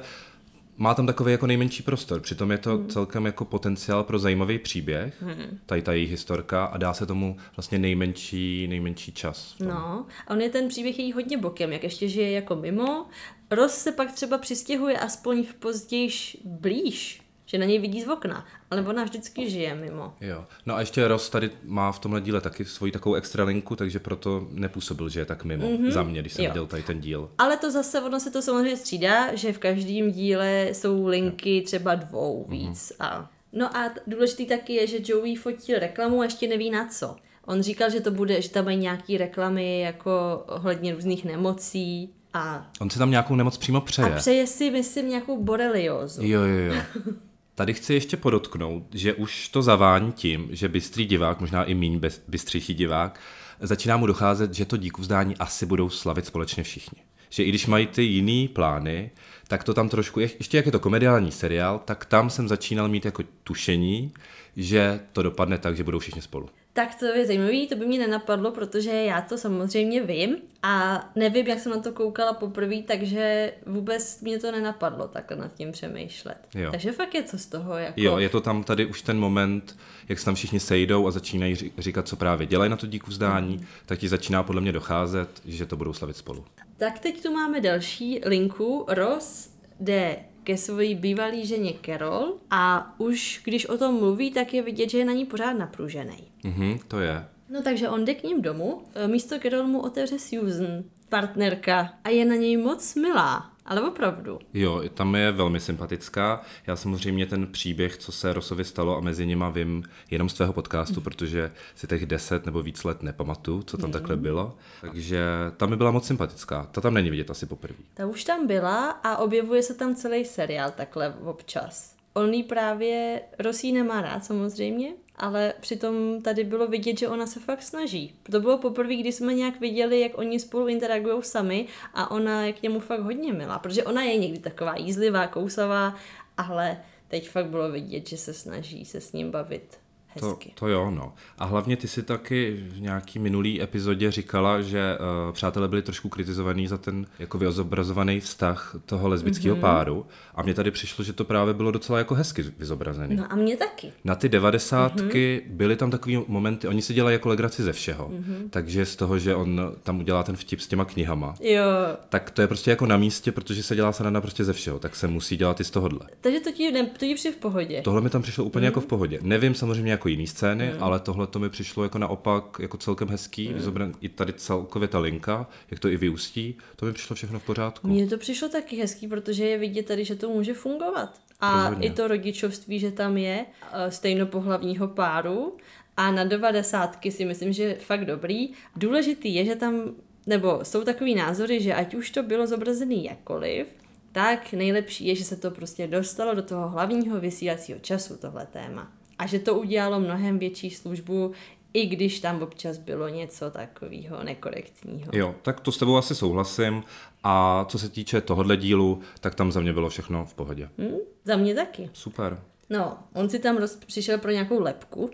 [0.77, 2.89] má tam takový jako nejmenší prostor, přitom je to hmm.
[2.89, 5.59] celkem jako potenciál pro zajímavý příběh, hmm.
[5.65, 9.55] tady ta její historka a dá se tomu vlastně nejmenší, nejmenší čas.
[9.59, 13.05] No, a on je ten příběh její hodně bokem, jak ještě žije jako mimo.
[13.51, 18.45] Ross se pak třeba přistěhuje aspoň v pozdějiš blíž že na něj vidí z okna,
[18.73, 20.13] ale ona vždycky žije mimo.
[20.21, 20.45] Jo.
[20.65, 23.99] No a ještě Ross tady má v tomhle díle taky svoji takovou extra linku, takže
[23.99, 25.91] proto nepůsobil, že je tak mimo mm-hmm.
[25.91, 26.51] za mě, když jsem jo.
[26.51, 27.29] viděl tady ten díl.
[27.37, 31.63] Ale to zase, ono se to samozřejmě střídá, že v každém díle jsou linky jo.
[31.65, 32.57] třeba dvou mhm.
[32.57, 32.91] víc.
[32.91, 33.05] Mm-hmm.
[33.05, 33.29] A...
[33.53, 37.15] No a důležitý taky je, že Joey fotil reklamu a ještě neví na co.
[37.45, 42.65] On říkal, že to bude, že tam mají nějaký reklamy jako ohledně různých nemocí, a...
[42.79, 44.13] On si tam nějakou nemoc přímo přeje.
[44.13, 46.21] A přeje si, myslím, nějakou boreliozu.
[46.23, 46.81] Jo, jo, jo.
[47.55, 52.01] Tady chci ještě podotknout, že už to zavání tím, že bystrý divák, možná i míň
[52.27, 53.19] bystřejší divák,
[53.59, 57.01] začíná mu docházet, že to díku vzdání asi budou slavit společně všichni.
[57.29, 59.11] Že i když mají ty jiný plány,
[59.47, 63.05] tak to tam trošku, ještě jak je to komediální seriál, tak tam jsem začínal mít
[63.05, 64.13] jako tušení,
[64.55, 66.49] že to dopadne tak, že budou všichni spolu.
[66.75, 71.47] Tak to je zajímavé, to by mě nenapadlo, protože já to samozřejmě vím a nevím,
[71.47, 76.37] jak jsem na to koukala poprvé, takže vůbec mě to nenapadlo takhle nad tím přemýšlet.
[76.55, 76.71] Jo.
[76.71, 78.01] Takže fakt je to z toho jako...
[78.01, 79.77] Jo, je to tam tady už ten moment,
[80.09, 83.57] jak se tam všichni sejdou a začínají říkat, co právě dělají na to díku vzdání,
[83.57, 83.65] mm.
[83.85, 86.45] tak ti začíná podle mě docházet, že to budou slavit spolu.
[86.77, 88.85] Tak teď tu máme další linku.
[88.87, 94.61] Ross jde ke své bývalé ženě Carol a už když o tom mluví, tak je
[94.61, 96.32] vidět, že je na ní pořád napružený.
[96.43, 97.25] Mhm, to je.
[97.49, 102.09] No takže on jde k ním domů, e, místo Carol mu otevře Susan, partnerka, a
[102.09, 103.53] je na něj moc milá.
[103.65, 104.39] Ale opravdu.
[104.53, 106.41] Jo, tam je velmi sympatická.
[106.67, 110.53] Já samozřejmě ten příběh, co se Rosovi stalo a mezi nima vím jenom z tvého
[110.53, 111.03] podcastu, mm.
[111.03, 113.93] protože si těch deset nebo víc let nepamatuju, co tam mm.
[113.93, 114.57] takhle bylo.
[114.81, 115.25] Takže
[115.57, 116.67] tam mi byla moc sympatická.
[116.71, 117.79] Ta tam není vidět asi poprvé.
[117.93, 121.95] Ta už tam byla a objevuje se tam celý seriál takhle občas.
[122.13, 127.39] On jí právě Rosí nemá rád samozřejmě, ale přitom tady bylo vidět, že ona se
[127.39, 128.15] fakt snaží.
[128.31, 132.53] To bylo poprvé, kdy jsme nějak viděli, jak oni spolu interagují sami a ona je
[132.53, 135.95] k němu fakt hodně milá, protože ona je někdy taková jízlivá, kousavá,
[136.37, 139.82] ale teď fakt bylo vidět, že se snaží se s ním bavit
[140.15, 140.49] hezky.
[140.49, 141.13] To, to jo, no.
[141.37, 146.09] A hlavně ty si taky v nějaký minulý epizodě říkala, že uh, přátelé byli trošku
[146.09, 149.61] kritizovaní za ten jako vyzobrazovaný vztah toho lesbického mm-hmm.
[149.61, 150.05] páru.
[150.35, 153.15] A mně tady přišlo, že to právě bylo docela jako hezky vyzobrazený.
[153.15, 153.91] No a mě taky.
[154.03, 155.55] Na ty devadesátky mm-hmm.
[155.55, 158.09] byly tam takový momenty, oni si dělají jako legraci ze všeho.
[158.09, 158.49] Mm-hmm.
[158.49, 161.35] Takže z toho, že on tam udělá ten vtip s těma knihama.
[161.41, 161.63] Jo.
[162.09, 164.95] Tak to je prostě jako na místě, protože se dělá sranda prostě ze všeho, tak
[164.95, 165.99] se musí dělat i z tohohle.
[166.21, 167.81] Takže to ti, ne, to ti v pohodě.
[167.81, 168.67] Tohle mi tam přišlo úplně mm-hmm.
[168.67, 169.19] jako v pohodě.
[169.21, 170.83] Nevím samozřejmě, jak jako jiný scény, mm.
[170.83, 173.93] ale tohle to mi přišlo jako naopak jako celkem hezký, mm.
[174.01, 177.87] I tady celkově ta linka, jak to i vyústí, to mi přišlo všechno v pořádku.
[177.87, 181.19] Mně to přišlo taky hezký, protože je vidět tady, že to může fungovat.
[181.39, 181.87] A Rozhodně.
[181.87, 185.57] i to rodičovství, že tam je eh, stejnopohlavního páru
[185.97, 188.49] a na devadesátky si myslím, že je fakt dobrý.
[188.75, 189.95] Důležitý je, že tam,
[190.27, 193.67] nebo jsou takový názory, že ať už to bylo zobrazený jakkoliv,
[194.11, 199.02] tak nejlepší je, že se to prostě dostalo do toho hlavního vysílacího času, tohle téma
[199.23, 201.31] a že to udělalo mnohem větší službu,
[201.73, 205.11] i když tam občas bylo něco takového nekorektního.
[205.13, 206.83] Jo, tak to s tebou asi souhlasím.
[207.23, 210.69] A co se týče tohohle dílu, tak tam za mě bylo všechno v pohodě.
[210.77, 211.89] Hmm, za mě taky.
[211.93, 212.41] Super.
[212.69, 213.75] No, on si tam roz...
[213.75, 215.09] přišel pro nějakou lepku.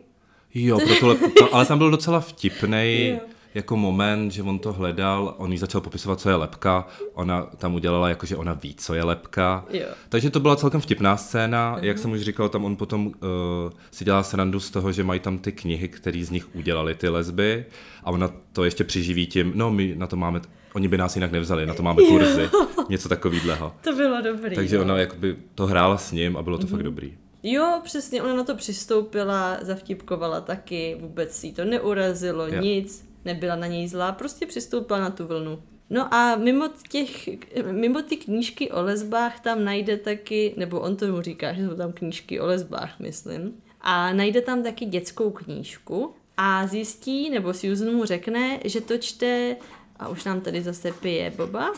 [0.54, 3.20] Jo, pro tu lepku, to, ale tam byl docela vtipnej.
[3.54, 7.76] jako moment, že on to hledal, on jí začal popisovat, co je lepka, ona tam
[7.76, 9.66] udělala jako, že ona ví, co je lepka.
[9.70, 9.86] Jo.
[10.10, 11.84] Takže to byla celkem vtipná scéna, uh-huh.
[11.84, 13.14] jak jsem už říkal, tam on potom uh,
[13.92, 17.10] si dělá srandu z toho, že mají tam ty knihy, které z nich udělali ty
[17.10, 17.66] lesby
[18.04, 20.42] a ona to ještě přiživí tím, no my na to máme
[20.74, 22.68] Oni by nás jinak nevzali, na to máme kurzy, jo.
[22.90, 23.74] něco takového.
[23.82, 24.56] To bylo dobrý.
[24.56, 24.82] Takže jo.
[24.82, 26.70] ona jakoby to hrála s ním a bylo to mm-hmm.
[26.70, 27.18] fakt dobrý.
[27.44, 32.62] Jo, přesně, ona na to přistoupila, zavtipkovala taky, vůbec jí to neurazilo, jo.
[32.62, 35.62] nic nebyla na něj zlá, prostě přistoupila na tu vlnu.
[35.90, 37.30] No a mimo, těch,
[37.72, 41.92] mimo ty knížky o lesbách tam najde taky, nebo on tomu říká, že jsou tam
[41.92, 48.06] knížky o lesbách, myslím, a najde tam taky dětskou knížku a zjistí, nebo Susan mu
[48.06, 49.56] řekne, že to čte,
[50.00, 51.72] a už nám tady zase pije Boba,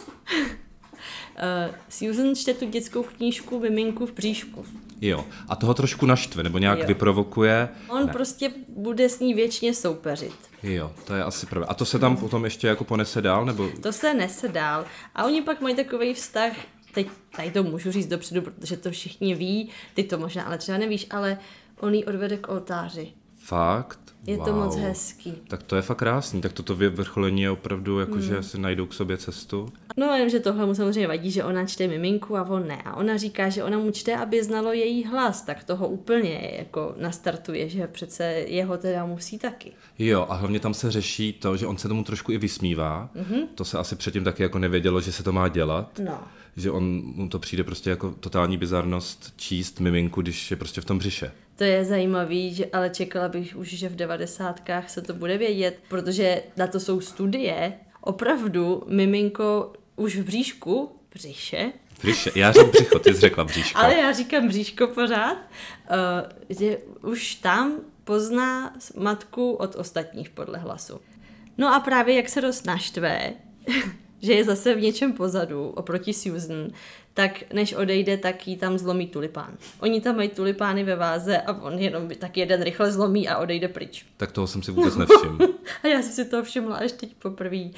[1.35, 4.65] Uh, Susan čte tu dětskou knížku Miminku v bříšku.
[5.01, 6.87] Jo, a toho trošku naštve, nebo nějak jo.
[6.87, 7.69] vyprovokuje.
[7.89, 8.13] On ne.
[8.13, 10.33] prostě bude s ní věčně soupeřit.
[10.63, 11.67] Jo, to je asi pravda.
[11.69, 13.69] A to se tam potom ještě jako ponese dál, nebo?
[13.81, 14.85] To se nese dál.
[15.15, 16.53] A oni pak mají takový vztah,
[16.93, 20.77] teď tady to můžu říct dopředu, protože to všichni ví, ty to možná ale třeba
[20.77, 21.37] nevíš, ale
[21.79, 23.13] on ji odvede k oltáři.
[23.35, 24.10] Fakt?
[24.27, 24.45] Je wow.
[24.45, 25.33] to moc hezký.
[25.47, 26.41] Tak to je fakt krásný.
[26.41, 28.21] Tak toto vyvrcholení je opravdu jako, hmm.
[28.21, 29.73] že si najdou k sobě cestu.
[29.97, 32.81] No jen, že tohle mu samozřejmě vadí, že ona čte miminku a on ne.
[32.85, 36.95] A ona říká, že ona mu čte, aby znalo její hlas, tak toho úplně jako
[36.97, 39.71] nastartuje, že přece jeho teda musí taky.
[39.99, 43.09] Jo, a hlavně tam se řeší to, že on se tomu trošku i vysmívá.
[43.15, 43.47] Mm-hmm.
[43.55, 45.99] To se asi předtím taky jako nevědělo, že se to má dělat.
[46.03, 46.19] No.
[46.57, 50.85] Že on, mu to přijde prostě jako totální bizarnost číst miminku, když je prostě v
[50.85, 51.31] tom břiše.
[51.55, 55.79] To je zajímavý, že, ale čekala bych už, že v devadesátkách se to bude vědět,
[55.87, 57.73] protože na to jsou studie.
[58.01, 62.31] Opravdu miminko už v bříšku, břiše, Břiše.
[62.35, 63.79] Já řekl břicho, ty jsi řekla bříško.
[63.79, 70.99] Ale já říkám bříško pořád, uh, že už tam pozná matku od ostatních podle hlasu.
[71.57, 73.33] No a právě jak se dost naštve,
[74.21, 76.67] že je zase v něčem pozadu oproti Susan,
[77.13, 79.57] tak než odejde, tak jí tam zlomí tulipán.
[79.79, 83.67] Oni tam mají tulipány ve váze a on jenom tak jeden rychle zlomí a odejde
[83.67, 84.05] pryč.
[84.17, 85.37] Tak toho jsem si vůbec nevšiml.
[85.83, 87.69] a já jsem si to všimla až teď poprvé.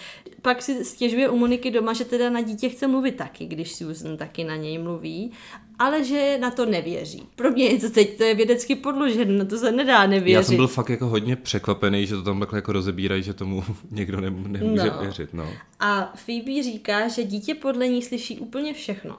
[0.42, 4.18] Pak si stěžuje u Moniky doma, že teda na dítě chce mluvit taky, když Susan
[4.18, 5.32] taky na něj mluví
[5.80, 7.24] ale že na to nevěří.
[7.36, 10.34] Pro mě je to teď, to je vědecky podložené, na to se nedá nevěřit.
[10.34, 13.64] Já jsem byl fakt jako hodně překvapený, že to tam takhle jako rozebírají, že tomu
[13.92, 15.00] někdo ne, nemůže no.
[15.02, 15.34] věřit.
[15.34, 15.50] No.
[15.80, 19.18] A Phoebe říká, že dítě podle ní slyší úplně všechno.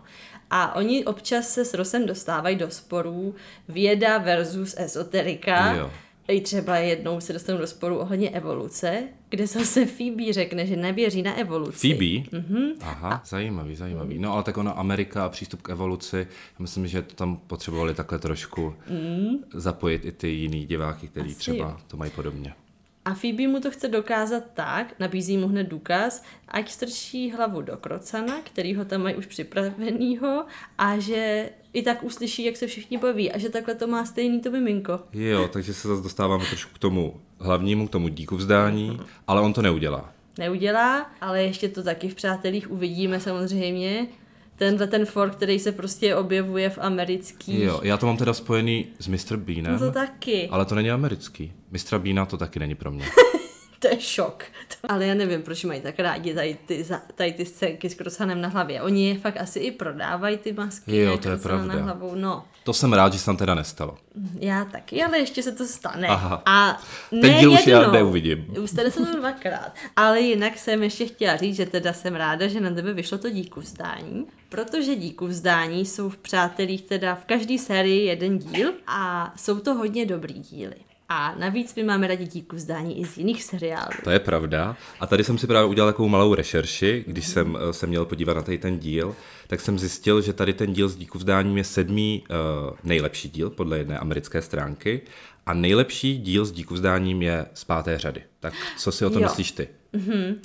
[0.57, 3.35] A oni občas se s Rosem dostávají do sporů
[3.69, 5.73] věda versus esoterika.
[5.73, 5.91] Jo.
[6.29, 11.23] I třeba jednou se dostanu do sporu ohledně evoluce, kde zase Phoebe řekne, že nevěří
[11.23, 11.95] na evoluci.
[11.95, 12.41] Phoebe?
[12.41, 12.73] Mm-hmm.
[12.81, 13.23] Aha, a...
[13.27, 14.19] zajímavý, zajímavý.
[14.19, 16.27] No ale tak ono Amerika a přístup k evoluci,
[16.59, 19.37] myslím, že to tam potřebovali takhle trošku mm.
[19.55, 22.55] zapojit i ty jiný diváky, kteří třeba to mají podobně.
[23.05, 27.77] A Phoebe mu to chce dokázat tak, nabízí mu hned důkaz, ať strčí hlavu do
[27.77, 30.45] krocana, který ho tam mají už připravenýho
[30.79, 34.41] a že i tak uslyší, jak se všichni baví a že takhle to má stejný
[34.41, 35.01] to miminko.
[35.13, 39.53] Jo, takže se zase dostáváme trošku k tomu hlavnímu, k tomu díku vzdání, ale on
[39.53, 40.13] to neudělá.
[40.39, 44.07] Neudělá, ale ještě to taky v Přátelích uvidíme samozřejmě.
[44.57, 47.59] Tenhle ten fork, který se prostě objevuje v amerických.
[47.63, 49.37] Jo, já to mám teda spojený s Mr.
[49.37, 49.73] Beanem.
[49.73, 50.49] No to taky.
[50.49, 51.53] Ale to není americký.
[51.71, 51.99] Mr.
[51.99, 53.05] Beana to taky není pro mě.
[53.85, 54.45] to je šok.
[54.89, 58.49] Ale já nevím, proč mají tak rádi tady ty, tady ty scénky s krosanem na
[58.49, 58.83] hlavě.
[58.83, 60.97] Oni je fakt asi i prodávají ty masky.
[60.97, 61.75] Jo, to je pravda.
[61.75, 62.15] Na hlavou.
[62.15, 62.45] No.
[62.65, 63.97] To jsem rád, že se tam teda nestalo.
[64.39, 66.09] Já taky, ale ještě se to stane.
[66.09, 66.43] Aha.
[66.47, 66.81] A
[67.13, 68.47] ne Ten díl už já neuvidím.
[68.63, 69.75] Už stane se to dvakrát.
[69.97, 73.31] Ale jinak jsem ještě chtěla říct, že teda jsem ráda, že na tebe vyšlo to
[73.31, 79.33] díku vzdání, protože díku vzdání jsou v Přátelích teda v každé sérii jeden díl a
[79.37, 80.75] jsou to hodně dobrý díly.
[81.09, 83.93] A navíc my máme rádi díku vzdání i z jiných seriálů.
[84.05, 84.77] To je pravda.
[85.01, 88.35] A tady jsem si právě udělal takovou malou rešerši, když jsem eh, se měl podívat
[88.35, 91.65] na tady ten díl, tak jsem zjistil, že tady ten díl s díku vzdáním je
[91.65, 92.37] sedmý uh,
[92.85, 95.01] nejlepší díl podle jedné americké stránky
[95.47, 98.23] a nejlepší díl s díku vzdáním je z páté řady.
[98.41, 99.29] Tak co si o tom jo.
[99.29, 99.69] myslíš ty?
[99.95, 100.37] Mm-hmm.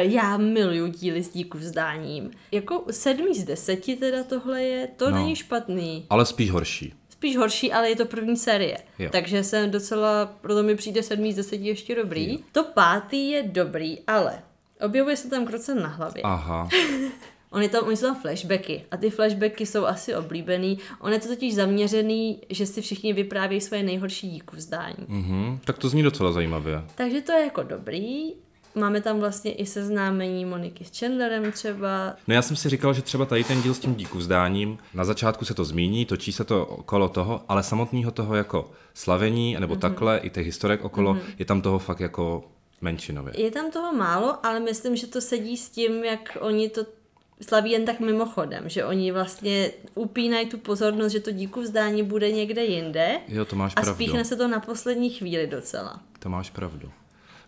[0.00, 2.30] Já miluju díly s díku vzdáním.
[2.52, 6.06] Jako sedmý z deseti teda tohle je, to no, není špatný.
[6.10, 8.78] Ale spíš horší spíš horší, ale je to první série.
[8.98, 9.08] Jo.
[9.12, 12.32] Takže jsem docela, proto mi přijde sedmý z deseti ještě dobrý.
[12.32, 12.38] Jo.
[12.52, 14.42] To pátý je dobrý, ale
[14.80, 16.22] objevuje se tam krocen na hlavě.
[16.22, 16.68] Aha.
[17.50, 20.78] On je tam, oni jsou tam flashbacky a ty flashbacky jsou asi oblíbený.
[21.00, 25.06] On je to totiž zaměřený, že si všichni vyprávějí svoje nejhorší díku vzdání.
[25.08, 26.82] Mm-hmm, tak to zní docela zajímavě.
[26.94, 28.32] Takže to je jako dobrý.
[28.74, 32.14] Máme tam vlastně i seznámení Moniky s Chandlerem třeba.
[32.28, 35.04] No já jsem si říkal, že třeba tady ten díl s tím díku vzdáním, na
[35.04, 39.74] začátku se to zmíní, točí se to okolo toho, ale samotného toho jako slavení, nebo
[39.74, 39.78] mm-hmm.
[39.78, 41.34] takhle, i těch historek okolo, mm-hmm.
[41.38, 42.44] je tam toho fakt jako
[42.80, 43.40] menšinově.
[43.40, 46.86] Je tam toho málo, ale myslím, že to sedí s tím, jak oni to
[47.40, 52.32] slaví jen tak mimochodem, že oni vlastně upínají tu pozornost, že to díku vzdání bude
[52.32, 53.20] někde jinde.
[53.28, 53.94] Jo, to máš a pravdu.
[53.94, 56.00] spíchne se to na poslední chvíli docela.
[56.18, 56.90] To máš pravdu.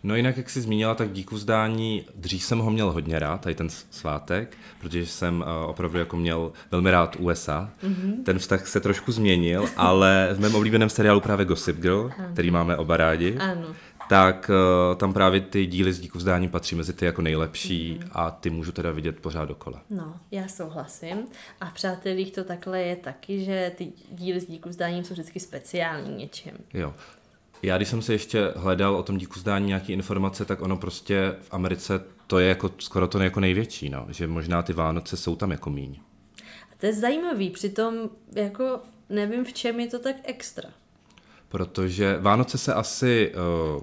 [0.04, 3.54] No jinak, jak jsi zmínila, tak díku zdání, dřív jsem ho měl hodně rád, tady
[3.54, 7.70] ten svátek, protože jsem uh, opravdu jako měl velmi rád USA.
[7.84, 8.22] Mm-hmm.
[8.24, 12.28] Ten vztah se trošku změnil, ale v mém oblíbeném seriálu právě Gossip Girl, ano.
[12.32, 13.74] který máme oba rádi, ano.
[14.08, 14.50] tak
[14.90, 18.08] uh, tam právě ty díly z díku vzdání patří mezi ty jako nejlepší mm-hmm.
[18.12, 19.82] a ty můžu teda vidět pořád dokola.
[19.90, 21.18] No, já souhlasím.
[21.60, 25.40] A v Přátelích to takhle je taky, že ty díly z díku vzdání jsou vždycky
[25.40, 26.52] speciální něčím.
[26.74, 26.94] Jo.
[27.62, 31.36] Já když jsem se ještě hledal o tom díku zdání nějaké informace, tak ono prostě
[31.40, 34.06] v Americe to je jako skoro to jako největší, no.
[34.10, 36.00] že možná ty Vánoce jsou tam jako míň.
[36.72, 37.94] A to je zajímavý, přitom
[38.34, 40.70] jako nevím, v čem je to tak extra.
[41.48, 43.32] Protože Vánoce se asi
[43.76, 43.82] uh,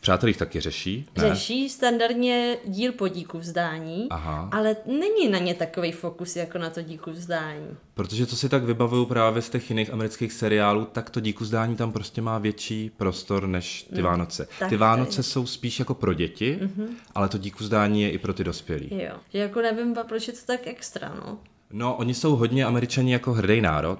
[0.00, 1.06] Přátelích taky řeší?
[1.16, 1.28] Ne?
[1.28, 4.48] Řeší standardně díl po díku vzdání, Aha.
[4.52, 7.66] ale není na ně takový fokus jako na to díku vzdání.
[7.94, 11.76] Protože to si tak vybavuju právě z těch jiných amerických seriálů, tak to díku vzdání
[11.76, 14.48] tam prostě má větší prostor než ty no, Vánoce.
[14.68, 15.22] Ty Vánoce tady.
[15.28, 16.88] jsou spíš jako pro děti, mm-hmm.
[17.14, 18.88] ale to díku vzdání je i pro ty dospělí.
[18.92, 21.38] Jo, že jako nevím, proč je to tak extra, no.
[21.72, 23.98] No, oni jsou hodně američani jako hrdý národ.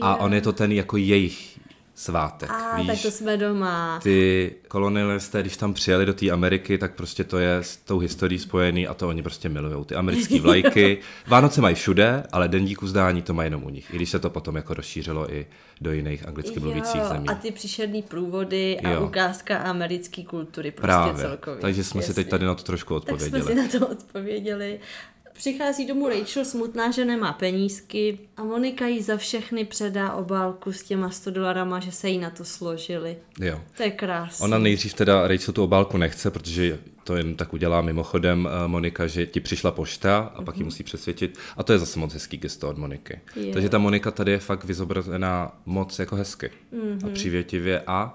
[0.00, 1.60] A on je to ten jako jejich
[2.00, 2.50] svátek.
[2.50, 2.86] A, víš?
[2.86, 4.00] tak to jsme doma.
[4.02, 8.38] Ty kolonialisté, když tam přijeli do té Ameriky, tak prostě to je s tou historií
[8.38, 9.84] spojený a to oni prostě milují.
[9.84, 10.98] Ty americké vlajky.
[11.26, 13.94] Vánoce mají všude, ale Den díku zdání to mají jenom u nich.
[13.94, 15.46] I když se to potom jako rozšířilo i
[15.80, 17.28] do jiných anglicky mluvících zemí.
[17.28, 19.04] A ty příšerný průvody a jo.
[19.06, 21.14] ukázka americké kultury prostě Právě.
[21.24, 21.60] celkově.
[21.60, 22.12] Takže jsme Jasně.
[22.12, 23.30] si teď tady na to trošku odpověděli.
[23.30, 24.80] Tak jsme si na to odpověděli.
[25.40, 30.82] Přichází domů Rachel smutná, že nemá penízky a Monika jí za všechny předá obálku s
[30.82, 33.16] těma 100 dolarama, že se jí na to složili.
[33.40, 33.60] Jo.
[33.76, 34.44] To je krásné.
[34.44, 39.06] Ona nejdřív teda Rachel tu obálku nechce, protože to jen tak udělá mimochodem eh, Monika,
[39.06, 40.44] že ti přišla pošta a mm-hmm.
[40.44, 40.66] pak ji mhm.
[40.66, 41.38] musí přesvědčit.
[41.56, 43.20] A to je zase moc hezký gesto od Moniky.
[43.36, 43.52] Je.
[43.52, 46.98] Takže ta Monika tady je fakt vyzobrazená moc jako hezky mm-hmm.
[47.02, 47.14] a mhm.
[47.14, 48.12] přívětivě a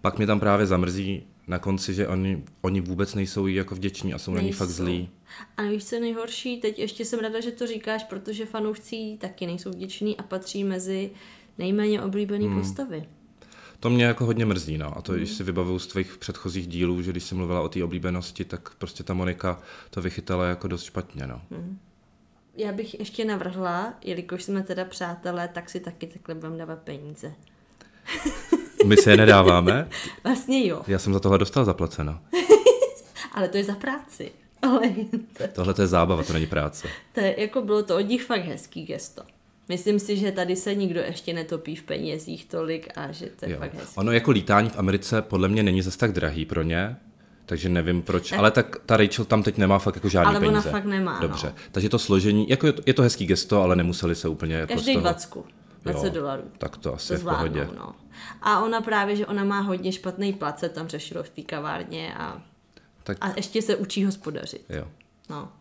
[0.00, 4.14] pak mě tam právě zamrzí na konci, že oni, oni vůbec nejsou jí jako vděční
[4.14, 4.42] a jsou nejsou.
[4.42, 5.08] na ní fakt zlí.
[5.56, 6.60] A víš, co nejhorší?
[6.60, 11.10] Teď ještě jsem ráda, že to říkáš, protože fanoušci taky nejsou vděční a patří mezi
[11.58, 12.60] nejméně oblíbené hmm.
[12.60, 13.08] postavy.
[13.80, 14.98] To mě jako hodně mrzí, no.
[14.98, 15.20] A to, hmm.
[15.20, 18.74] když si vybavuju z tvých předchozích dílů, že když jsi mluvila o té oblíbenosti, tak
[18.74, 21.42] prostě ta Monika to vychytala jako dost špatně, no.
[21.50, 21.78] Hmm.
[22.56, 27.34] Já bych ještě navrhla, jelikož jsme teda přátelé, tak si taky takhle budeme dávat peníze.
[28.86, 29.88] My se je nedáváme?
[30.24, 30.82] Vlastně jo.
[30.86, 32.18] Já jsem za tohle dostal zaplaceno.
[33.32, 34.30] Ale to je za práci.
[34.62, 34.80] Ale
[35.38, 35.44] to...
[35.52, 36.88] Tohle to je zábava, to není práce.
[37.12, 39.22] To je, jako bylo to od nich fakt hezký gesto.
[39.68, 43.52] Myslím si, že tady se nikdo ještě netopí v penězích tolik a že to je
[43.52, 43.58] Jo.
[43.58, 44.00] fakt hezké.
[44.00, 46.96] Ono jako lítání v Americe podle mě není zase tak drahý pro ně,
[47.46, 50.48] takže nevím proč, ale tak ta Rachel tam teď nemá fakt jako žádný Ale ona
[50.50, 50.70] peníze.
[50.70, 51.52] fakt nemá, Dobře, no.
[51.72, 54.72] takže to složení, jako je to, je to hezký gesto, ale nemuseli se úplně jako
[54.72, 55.02] z Každý toho...
[55.02, 55.30] 20,
[55.92, 56.42] 20 Jo, dolarů.
[56.58, 57.52] Tak to asi To je v pohodě.
[57.64, 57.94] zvládnou, no.
[58.42, 62.14] A ona právě, že ona má hodně špatný plat, se tam řešilo v té kavárně
[62.14, 62.42] a,
[63.04, 64.64] Tak a ještě se učí hospodařit.
[64.68, 64.88] jo.
[65.30, 65.52] No.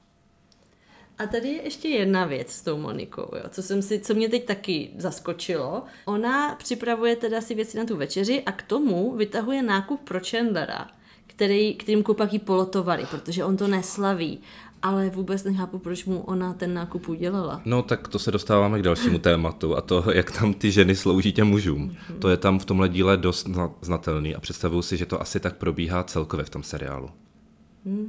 [1.17, 4.29] A tady je ještě jedna věc s tou Monikou, jo, co, jsem si, co mě
[4.29, 5.83] teď taky zaskočilo.
[6.05, 10.87] Ona připravuje teda si věci na tu večeři a k tomu vytahuje nákup pro Chandlera,
[11.27, 14.41] který, kterým kupají polotovary, protože on to neslaví.
[14.85, 17.61] Ale vůbec nechápu, proč mu ona ten nákup udělala.
[17.65, 21.33] No tak to se dostáváme k dalšímu tématu a to, jak tam ty ženy slouží
[21.33, 21.95] těm mužům.
[22.19, 25.39] To je tam v tomhle díle dost zna- znatelný a představuju si, že to asi
[25.39, 27.09] tak probíhá celkově v tom seriálu.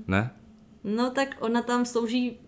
[0.07, 0.31] Ne?
[0.85, 2.39] No tak ona tam slouží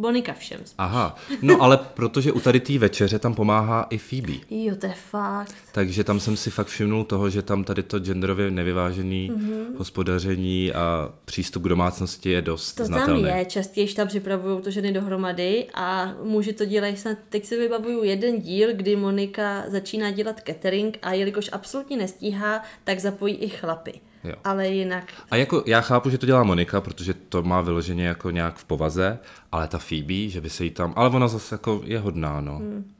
[0.00, 0.60] Monika všem.
[0.78, 4.32] Aha, no ale protože u tady té večeře tam pomáhá i Phoebe.
[4.50, 5.54] Jo, to je fakt.
[5.72, 9.76] Takže tam jsem si fakt všimnul toho, že tam tady to genderově nevyvážený mm-hmm.
[9.78, 13.22] hospodaření a přístup k domácnosti je dost To znatelný.
[13.22, 17.58] tam je, častěji tam připravují to ženy dohromady a muži to dělají snad, teď si
[17.58, 23.48] vybavuju jeden díl, kdy Monika začíná dělat catering a jelikož absolutně nestíhá, tak zapojí i
[23.48, 24.00] chlapy.
[24.24, 24.34] Jo.
[24.44, 28.30] Ale jinak, A jako já chápu, že to dělá Monika, protože to má vyloženě jako
[28.30, 29.18] nějak v povaze,
[29.52, 32.56] ale ta Phoebe, že by se jí tam, ale ona zase jako je hodná, no.
[32.56, 32.92] Hmm.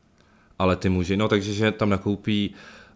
[0.58, 2.54] Ale ty muži, no takže že tam nakoupí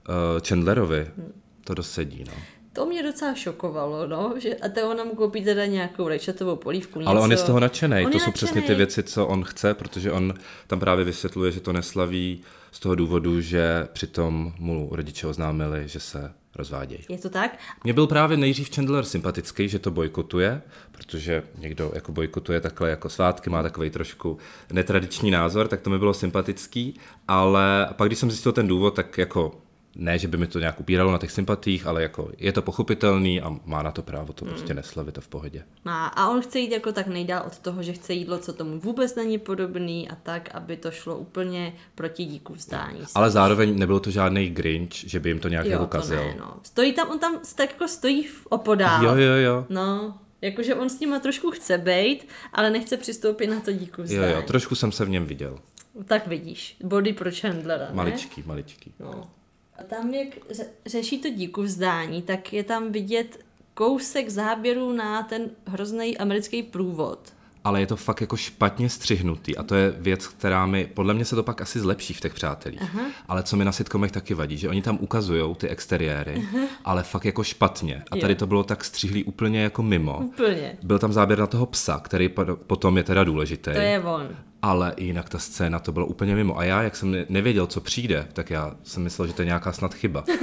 [0.08, 0.14] uh,
[0.48, 1.32] Chandlerovi, hmm.
[1.64, 2.32] to dosedí, no.
[2.72, 6.98] to mě docela šokovalo, no, že a to ona mu koupí teda nějakou rajčatovou polívku,
[6.98, 7.10] něco.
[7.10, 8.06] Ale on je z toho nadšený.
[8.12, 8.78] To jsou přesně ty nadšenej.
[8.78, 10.34] věci, co on chce, protože on
[10.66, 12.40] tam právě vysvětluje, že to neslaví
[12.72, 17.00] z toho důvodu, že přitom mu rodiče oznámili, že se rozvádějí.
[17.08, 17.58] Je to tak?
[17.84, 20.62] Mně byl právě nejdřív Chandler sympatický, že to bojkotuje,
[20.92, 24.38] protože někdo jako bojkotuje takhle jako svátky, má takový trošku
[24.72, 29.18] netradiční názor, tak to mi bylo sympatický, ale pak když jsem zjistil ten důvod, tak
[29.18, 29.63] jako
[29.96, 33.40] ne, že by mi to nějak upíralo na těch sympatích, ale jako je to pochopitelný
[33.40, 35.64] a má na to právo to prostě neslavit a v pohodě.
[35.84, 36.06] Má.
[36.06, 39.14] A on chce jít jako tak nejdál od toho, že chce jídlo, co tomu vůbec
[39.14, 43.00] není podobný a tak, aby to šlo úplně proti díku vzdání.
[43.14, 46.16] Ale zároveň nebyl to žádný Grinch, že by jim to nějak jako Jo, kazil.
[46.24, 46.54] ne, no.
[46.62, 49.04] Stojí tam, on tam tak jako stojí v opodál.
[49.04, 49.66] Jo, jo, jo.
[49.68, 54.04] No, jakože on s nima trošku chce bejt, ale nechce přistoupit na to díku Jo,
[54.04, 54.32] vzdání.
[54.32, 55.58] jo, trošku jsem se v něm viděl.
[56.04, 57.94] Tak vidíš, body pro Chandlera, ne?
[57.94, 58.94] Maličký, maličký.
[59.00, 59.24] No.
[59.78, 63.38] A tam, jak ře- řeší to díku vzdání, tak je tam vidět
[63.74, 67.18] kousek záběru na ten hrozný americký průvod.
[67.64, 71.24] ale je to fakt jako špatně střihnutý a to je věc, která mi, podle mě
[71.24, 73.02] se to pak asi zlepší v těch přátelích, Aha.
[73.28, 76.66] ale co mi na sitcomech taky vadí, že oni tam ukazují ty exteriéry, Aha.
[76.84, 78.38] ale fakt jako špatně a tady Jo.
[78.38, 80.18] to bylo tak střihlý úplně jako mimo.
[80.18, 80.76] Úplně.
[80.82, 82.28] Byl tam záběr na toho psa, který
[82.66, 84.28] potom je teda důležitý, To je on.
[84.64, 86.58] Ale jinak ta scéna to bylo úplně mimo.
[86.58, 89.46] A já, jak jsem ne- nevěděl, co přijde, tak já jsem myslel, že to je
[89.46, 90.24] nějaká snad chyba.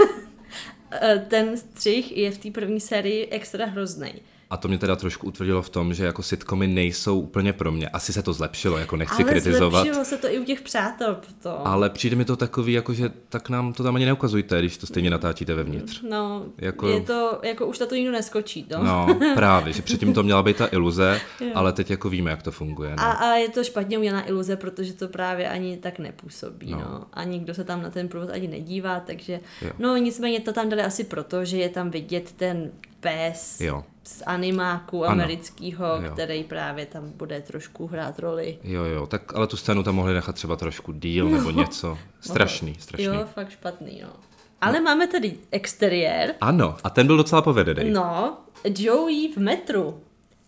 [1.01, 4.13] E, Ten střih je v té první sérii extra hrozný.
[4.51, 7.89] A to mě teda trošku utvrdilo v tom, že jako sitcomy nejsou úplně pro mě.
[7.89, 9.81] Asi se to zlepšilo, jako nechci Ale kritizovat.
[9.81, 11.61] zlepšilo se to i u těch přátel potom.
[11.65, 14.87] Ale přijde mi to takový, jako že tak nám to tam ani neukazujte, když to
[14.87, 16.01] stejně natáčíte vevnitř.
[16.09, 18.83] No, Jako- je to, jako už na to nikdo neskočí, no.
[18.83, 21.21] No, právě, že předtím to měla být ta iluze,
[21.53, 22.89] ale teď jako víme, jak to funguje.
[22.97, 23.03] No.
[23.03, 26.77] A, a je to špatně udělaná iluze, protože to právě ani tak nepůsobí, No.
[26.77, 26.85] no.
[26.91, 27.05] no.
[27.13, 29.39] A nikdo se tam na ten průvod ani nedívá, takže...
[29.61, 29.71] Jo.
[29.79, 33.83] No nicméně to tam dali asi proto, že je tam vidět ten pes Jo.
[34.03, 38.57] Z animáku amerického, který právě tam bude trošku hrát roli.
[38.63, 41.97] Jo, jo, tak ale tu scénu tam mohli nechat třeba trošku díl nebo něco.
[42.21, 43.05] Strašný, strašný.
[43.05, 44.09] Jo, fakt špatný, no.
[44.61, 46.35] Ale máme tady exteriér.
[46.41, 47.91] Ano, a ten byl docela povedený.
[47.91, 48.37] No,
[48.77, 50.01] Joey v metru.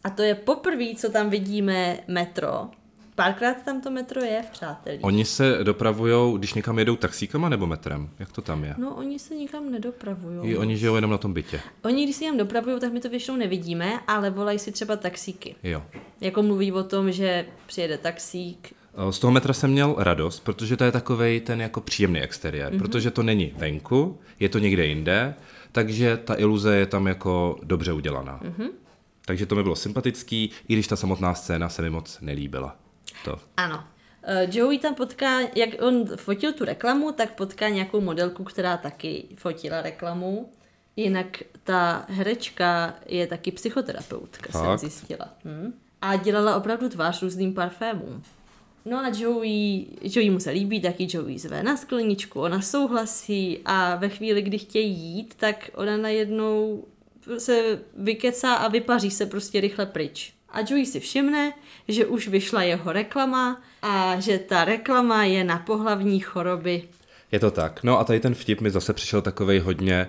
[0.03, 2.69] A to je poprvé, co tam vidíme metro.
[3.15, 4.99] Párkrát tam to metro je, přátelí.
[5.01, 8.09] Oni se dopravujou, když někam jedou taxíkama nebo metrem?
[8.19, 8.75] Jak to tam je?
[8.77, 10.51] No, oni se nikam nedopravují.
[10.51, 11.61] I oni žijou jenom na tom bytě.
[11.83, 15.55] Oni, když si jim dopravují, tak my to většinou nevidíme, ale volají si třeba taxíky.
[15.63, 15.83] Jo.
[16.21, 18.73] Jako mluví o tom, že přijede taxík.
[19.09, 22.77] Z toho metra jsem měl radost, protože to je takovej ten jako příjemný exteriér, mm-hmm.
[22.77, 25.35] protože to není venku, je to někde jinde,
[25.71, 28.39] takže ta iluze je tam jako dobře udělaná.
[28.43, 28.69] Mm-hmm.
[29.25, 32.75] Takže to mi bylo sympatický, i když ta samotná scéna se mi moc nelíbila.
[33.23, 33.39] To.
[33.57, 33.83] Ano.
[34.23, 39.25] Eh, Joey tam potká, jak on fotil tu reklamu, tak potká nějakou modelku, která taky
[39.35, 40.51] fotila reklamu.
[40.95, 44.79] Jinak ta herečka je taky psychoterapeutka, jsem Fakt?
[44.79, 45.29] zjistila.
[45.45, 45.73] Hm?
[46.01, 48.23] A dělala opravdu tvář různým parfémům.
[48.85, 53.95] No a Joey, Joey mu se líbí, taky Joey zve na skleničku, ona souhlasí a
[53.95, 56.85] ve chvíli, kdy chtějí jít, tak ona najednou
[57.37, 60.33] se vykecá a vypaří se prostě rychle pryč.
[60.53, 61.53] A Joey si všimne,
[61.87, 66.83] že už vyšla jeho reklama a že ta reklama je na pohlavní choroby.
[67.31, 67.83] Je to tak.
[67.83, 70.07] No a tady ten vtip mi zase přišel takovej hodně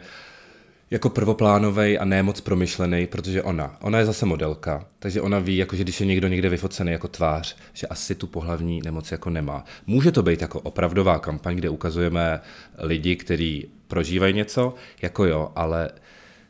[0.91, 5.57] jako prvoplánovej a ne moc promyšlený, protože ona, ona je zase modelka, takže ona ví,
[5.57, 9.31] jako, že když je někdo někde vyfocený jako tvář, že asi tu pohlavní nemoc jako
[9.31, 9.65] nemá.
[9.87, 12.41] Může to být jako opravdová kampaň, kde ukazujeme
[12.79, 15.91] lidi, kteří prožívají něco, jako jo, ale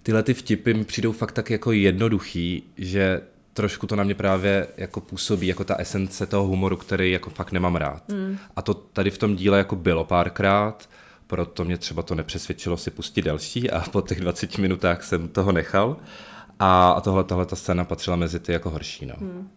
[0.02, 3.20] tyhle ty vtipy mi přijdou fakt tak jako jednoduchý, že
[3.54, 7.52] trošku to na mě právě jako působí jako ta esence toho humoru, který jako fakt
[7.52, 8.08] nemám rád.
[8.08, 8.38] Mm.
[8.56, 10.88] A to tady v tom díle jako bylo párkrát,
[11.26, 15.52] proto mě třeba to nepřesvědčilo si pustit další a po těch 20 minutách jsem toho
[15.52, 15.96] nechal.
[16.58, 19.14] A, a tohle, tahle ta scéna patřila mezi ty jako horší, no.
[19.18, 19.50] Hmm.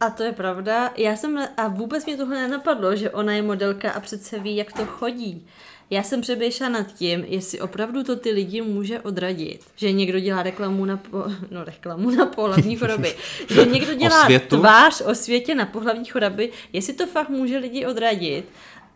[0.00, 0.92] A to je pravda.
[0.96, 4.72] Já jsem, a vůbec mě tohle nenapadlo, že ona je modelka a přece ví, jak
[4.72, 5.46] to chodí.
[5.90, 9.60] Já jsem přemýšlela nad tím, jestli opravdu to ty lidi může odradit.
[9.76, 13.14] Že někdo dělá reklamu na, po, no, reklamu na pohlavní choroby.
[13.50, 16.52] že někdo dělá o tvář o světě na pohlavní choroby.
[16.72, 18.44] Jestli to fakt může lidi odradit.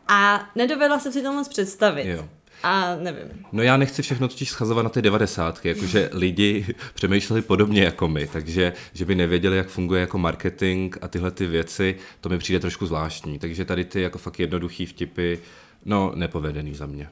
[0.09, 2.07] A nedovedla jsem si to moc představit.
[2.07, 2.29] Jo.
[2.63, 3.47] A nevím.
[3.53, 8.27] No já nechci všechno totiž schazovat na ty devadesátky, jakože lidi přemýšleli podobně jako my,
[8.27, 12.61] takže že by nevěděli, jak funguje jako marketing a tyhle ty věci, to mi přijde
[12.61, 13.39] trošku zvláštní.
[13.39, 15.35] Takže tady ty jako fakt jednoduchý vtipy,
[15.85, 17.09] no nepovedený za mě.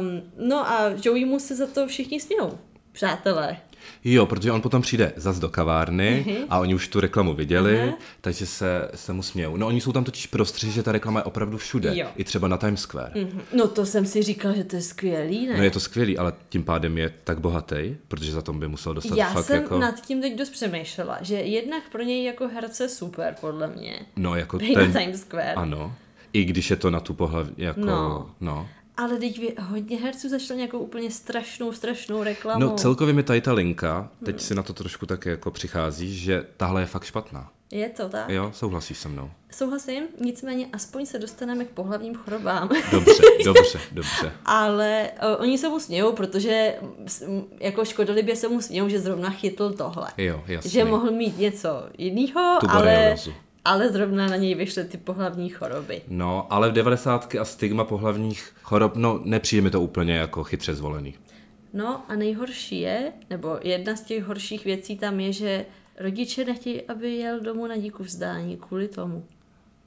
[0.00, 2.58] Um, no a Joey mu se za to všichni smějou,
[2.92, 3.56] přátelé.
[4.04, 6.46] Jo, protože on potom přijde zas do kavárny uh-huh.
[6.50, 7.94] a oni už tu reklamu viděli, uh-huh.
[8.20, 9.56] takže se, se mu smějou.
[9.56, 12.06] No oni jsou tam totiž prostři, že ta reklama je opravdu všude, jo.
[12.16, 13.12] i třeba na Times Square.
[13.14, 13.40] Uh-huh.
[13.52, 15.56] No to jsem si říkal, že to je skvělý, ne?
[15.56, 18.94] No je to skvělý, ale tím pádem je tak bohatý, protože za tom by musel
[18.94, 19.78] dostat Já fakt jsem jako...
[19.78, 24.00] nad tím teď dost přemýšlela, že jednak pro něj jako herce super, podle mě.
[24.16, 24.92] No jako ten...
[24.92, 25.52] na Times Square.
[25.52, 25.94] Ano.
[26.32, 28.30] I když je to na tu pohlaví, jako, no.
[28.40, 28.68] no.
[28.98, 32.60] Ale teď hodně herců začalo nějakou úplně strašnou, strašnou reklamu.
[32.60, 34.40] No celkově mi tady ta linka, teď hmm.
[34.40, 37.50] si na to trošku také jako přichází, že tahle je fakt špatná.
[37.72, 38.28] Je to tak?
[38.28, 39.30] Jo, souhlasíš se mnou.
[39.50, 42.68] Souhlasím, nicméně aspoň se dostaneme k pohlavním chorobám.
[42.90, 44.32] Dobře, dobře, dobře.
[44.44, 46.74] Ale uh, oni se mu smějou, protože
[47.60, 50.08] jako škodolibě se mu smějou, že zrovna chytl tohle.
[50.16, 50.70] Jo, jasně.
[50.70, 51.68] Že mohl mít něco
[51.98, 53.16] jiného, ale
[53.68, 56.02] ale zrovna na něj vyšly ty pohlavní choroby.
[56.08, 57.34] No, ale v 90.
[57.34, 61.14] a stigma pohlavních chorob, no nepřijde mi to úplně jako chytře zvolený.
[61.72, 65.66] No a nejhorší je, nebo jedna z těch horších věcí tam je, že
[66.00, 69.24] rodiče nechtějí, aby jel domů na díku vzdání kvůli tomu.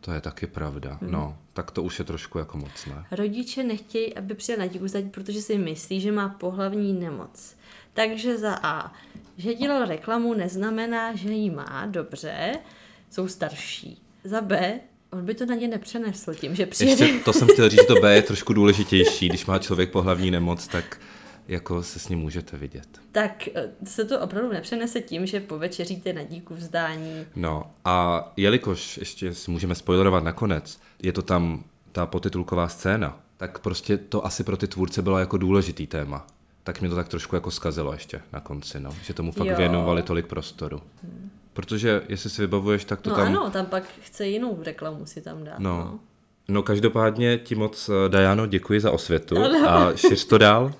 [0.01, 0.97] To je taky pravda.
[1.01, 1.11] Hmm.
[1.11, 3.05] No, tak to už je trošku jako moc, ne?
[3.11, 7.55] Rodiče nechtějí, aby přijel na díku vzdání, protože si myslí, že má pohlavní nemoc.
[7.93, 8.93] Takže za A,
[9.37, 12.53] že dělal reklamu neznamená, že ji má, dobře
[13.11, 14.01] jsou starší.
[14.23, 14.79] Za B,
[15.11, 17.05] on by to na ně nepřenesl tím, že přijede...
[17.05, 19.29] Ještě to jsem chtěl říct, že to B je trošku důležitější.
[19.29, 20.99] Když má člověk pohlavní nemoc, tak
[21.47, 22.87] jako se s ním můžete vidět.
[23.11, 27.25] Tak eh, se to opravdu nepřenese tím, že povečeříte na díku vzdání.
[27.35, 33.59] No a jelikož ještě si můžeme spoilerovat nakonec, je to tam ta potitulková scéna, tak
[33.59, 36.27] prostě to asi pro ty tvůrce bylo jako důležitý téma.
[36.63, 38.95] Tak mě to tak trošku jako skazilo ještě na konci, no.
[39.03, 39.57] Že tomu fakt jo.
[39.57, 40.81] věnovali tolik prostoru.
[41.03, 41.29] Hmm.
[41.53, 43.27] Protože, jestli si vybavuješ, tak to no tam...
[43.27, 45.59] ano, tam pak chce jinou reklamu si tam dát.
[45.59, 45.77] No.
[45.77, 45.99] no.
[46.47, 50.73] No každopádně ti moc, eh, Dajano, děkuji za osvětu no, a šiř to dál.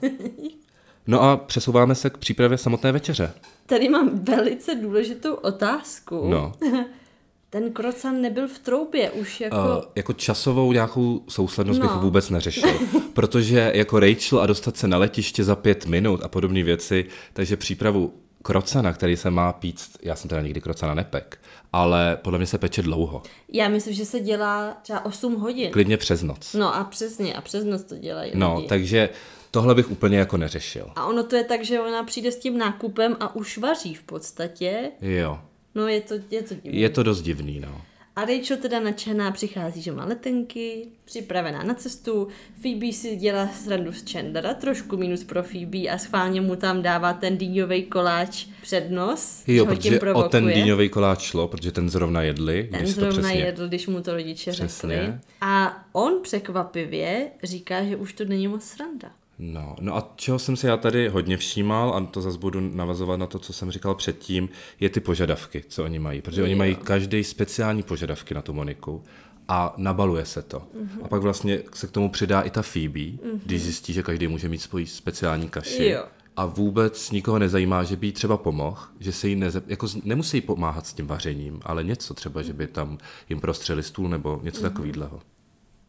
[1.08, 3.34] No a přesouváme se k přípravě samotné večeře.
[3.66, 6.28] Tady mám velice důležitou otázku.
[6.30, 6.54] No.
[7.50, 9.56] Ten krocan nebyl v troubě už jako...
[9.56, 11.88] Uh, jako časovou nějakou souslednost no.
[11.88, 12.70] bych vůbec neřešil.
[13.14, 17.58] protože jako Rachel a dostat se na letiště za pět minut a podobné věci, takže
[17.58, 21.40] přípravu krocana, který se má pít, já jsem teda nikdy krocana nepek,
[21.74, 23.24] ale podle mě se peče dlouho.
[23.54, 25.72] Já myslím, že se dělá třeba 8 hodin.
[25.72, 26.54] Klidně přes noc.
[26.54, 28.68] No a přesně, a přes noc to dělají No, lidi.
[28.68, 29.10] takže
[29.52, 30.92] tohle bych úplně jako neřešil.
[30.96, 34.04] A ono to je tak, že ona přijde s tím nákupem a už vaří v
[34.04, 34.92] podstatě.
[35.02, 35.40] Jo.
[35.76, 36.80] No je to, je to divný.
[36.80, 37.82] Je to dost divný, no.
[38.22, 42.28] A Rachel teda nadšená přichází, že má letenky, připravená na cestu.
[42.62, 47.14] Phoebe si dělá srandu z Chandlera, trošku minus pro Phoebe a schválně mu tam dává
[47.14, 49.44] ten dýňový koláč před nos.
[49.48, 52.70] Jo, protože o ten dýňový koláč šlo, protože ten zrovna jedli.
[52.72, 53.40] Ten zrovna přesně...
[53.40, 54.96] jedl, když mu to rodiče přesně.
[54.96, 55.14] řekli.
[55.42, 59.12] A on překvapivě říká, že už to není moc sranda.
[59.44, 63.20] No, no a čeho jsem si já tady hodně všímal, a to zase budu navazovat
[63.20, 66.22] na to, co jsem říkal předtím, je ty požadavky, co oni mají.
[66.22, 66.46] Protože jo.
[66.46, 69.04] oni mají každý speciální požadavky na tu Moniku
[69.48, 70.60] a nabaluje se to.
[70.60, 71.04] Mm-hmm.
[71.04, 73.40] A pak vlastně se k tomu přidá i ta Phoebe, mm-hmm.
[73.46, 75.86] když zjistí, že každý může mít svoji speciální kaši.
[75.86, 76.04] Jo.
[76.38, 80.42] A vůbec nikoho nezajímá, že by jí třeba pomohl, že se jí neze, jako nemusí
[80.42, 82.98] pomáhat s tím vařením, ale něco třeba, že by tam
[83.30, 84.64] jim prostřeli stůl nebo něco mm-hmm.
[84.64, 85.20] takového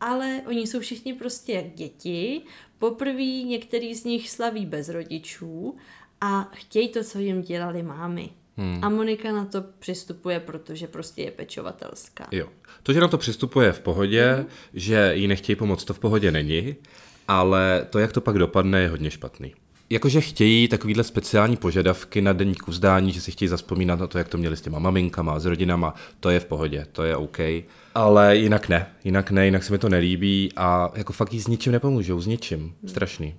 [0.02, 2.42] ale oni jsou všichni prostě jak děti.
[2.78, 5.76] Poprvé některý z nich slaví bez rodičů
[6.20, 8.30] a chtějí to, co jim dělali mámy.
[8.56, 8.84] Hmm.
[8.84, 12.28] A Monika na to přistupuje, protože prostě je pečovatelská.
[12.30, 12.48] Jo.
[12.82, 14.46] To, že na to přistupuje v pohodě, hmm.
[14.74, 16.76] že jí nechtějí pomoct, to v pohodě není,
[17.28, 19.54] ale to, jak to pak dopadne, je hodně špatný.
[19.92, 24.28] Jakože chtějí takovýhle speciální požadavky na denní vzdání, že si chtějí zaspomínat na to, jak
[24.28, 27.38] to měli s těma maminkama, s rodinama, to je v pohodě, to je OK.
[27.94, 31.46] Ale jinak ne, jinak ne, jinak se mi to nelíbí a jako fakt jí s
[31.46, 32.74] ničím nepomůžou, s ničím.
[32.86, 33.34] Strašný.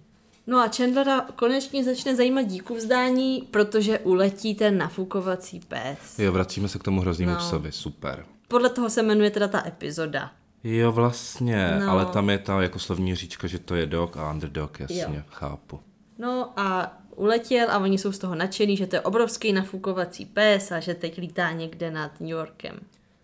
[0.48, 6.20] No a Chandlera konečně začne zajímat díku vzdání, protože uletí ten nafukovací pes.
[6.20, 7.38] Jo, vracíme se k tomu hroznému no.
[7.38, 8.26] psovi, super.
[8.48, 10.32] Podle toho se jmenuje teda ta epizoda.
[10.64, 11.92] Jo, vlastně, no.
[11.92, 15.24] ale tam je ta jako slovní říčka, že to je dog a underdog, jasně, jo.
[15.30, 15.80] chápu.
[16.20, 20.72] No a uletěl a oni jsou z toho nadšený, že to je obrovský nafukovací pes
[20.72, 22.80] a že teď lítá někde nad New Yorkem.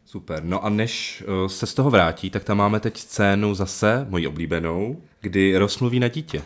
[0.06, 0.44] Super.
[0.44, 4.28] No a než uh, se z toho vrátí, tak tam máme teď scénu zase, moji
[4.28, 6.42] oblíbenou, kdy rozmluví na dítě.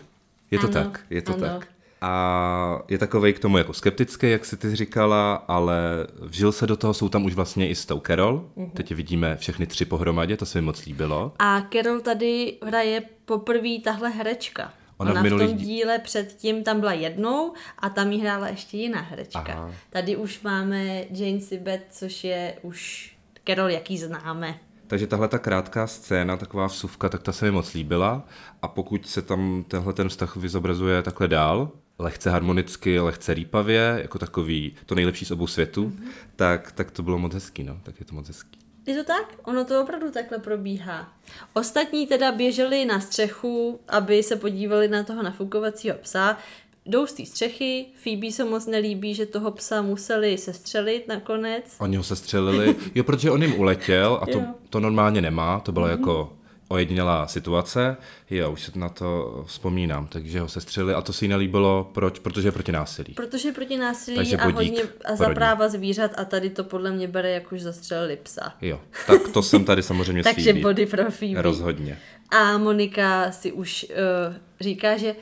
[0.52, 1.42] Je to ano, tak, je to ano.
[1.42, 1.68] tak.
[2.02, 6.78] A je takovej k tomu jako skeptický, jak si ty říkala, ale vžil se do
[6.78, 8.50] toho, jsou tam už vlastně i s tou Carol.
[8.58, 8.72] Uh-huh.
[8.72, 11.34] Teď vidíme všechny tři pohromadě, to se mi moc líbilo.
[11.40, 14.74] A Carol tady hraje poprvé tahle herečka.
[14.98, 15.48] Ona, Ona v, minulých...
[15.48, 19.40] v tom díle předtím tam byla jednou a tam jí hrála ještě jiná herečka.
[19.40, 19.72] Aha.
[19.90, 23.14] Tady už máme Jane Sibet, což je už
[23.48, 24.60] Carol, jaký známe.
[24.88, 28.24] Takže tahle ta krátká scéna, taková vsuvka, tak ta se mi moc líbila
[28.62, 34.20] a pokud se tam tenhle ten vztah vyzobrazuje takhle dál, lehce harmonicky, lehce rýpavě, jako
[34.20, 36.08] takový to nejlepší z obou světů, mm-hmm.
[36.36, 38.63] tak, tak to bylo moc hezký, no, tak je to moc hezký.
[38.86, 39.34] Je to tak?
[39.44, 41.14] Ono to opravdu takhle probíhá.
[41.54, 46.38] Ostatní teda běželi na střechu, aby se podívali na toho nafukovacího psa.
[46.86, 51.64] Jdou z té střechy, Phoebe se moc nelíbí, že toho psa museli sestřelit nakonec.
[51.80, 55.86] Oni ho sestřelili, jo, protože on jim uletěl a to, to normálně nemá, to bylo
[55.88, 56.00] mm-hmm.
[56.00, 56.34] jako
[56.68, 57.98] ojedinělá situace.
[58.30, 62.20] Jo, už se na to vzpomínám, takže ho sestřelili a to si jí nelíbilo, proč?
[62.20, 63.14] Protože je proti násilí.
[63.14, 66.92] Protože je proti násilí takže a hodně a za práva zvířat a tady to podle
[66.92, 68.54] mě bere, jak už zastřelili psa.
[68.62, 71.42] Jo, tak to jsem tady samozřejmě Takže body pro Phoebe.
[71.42, 71.98] Rozhodně.
[72.30, 75.16] A Monika si už uh, říká, že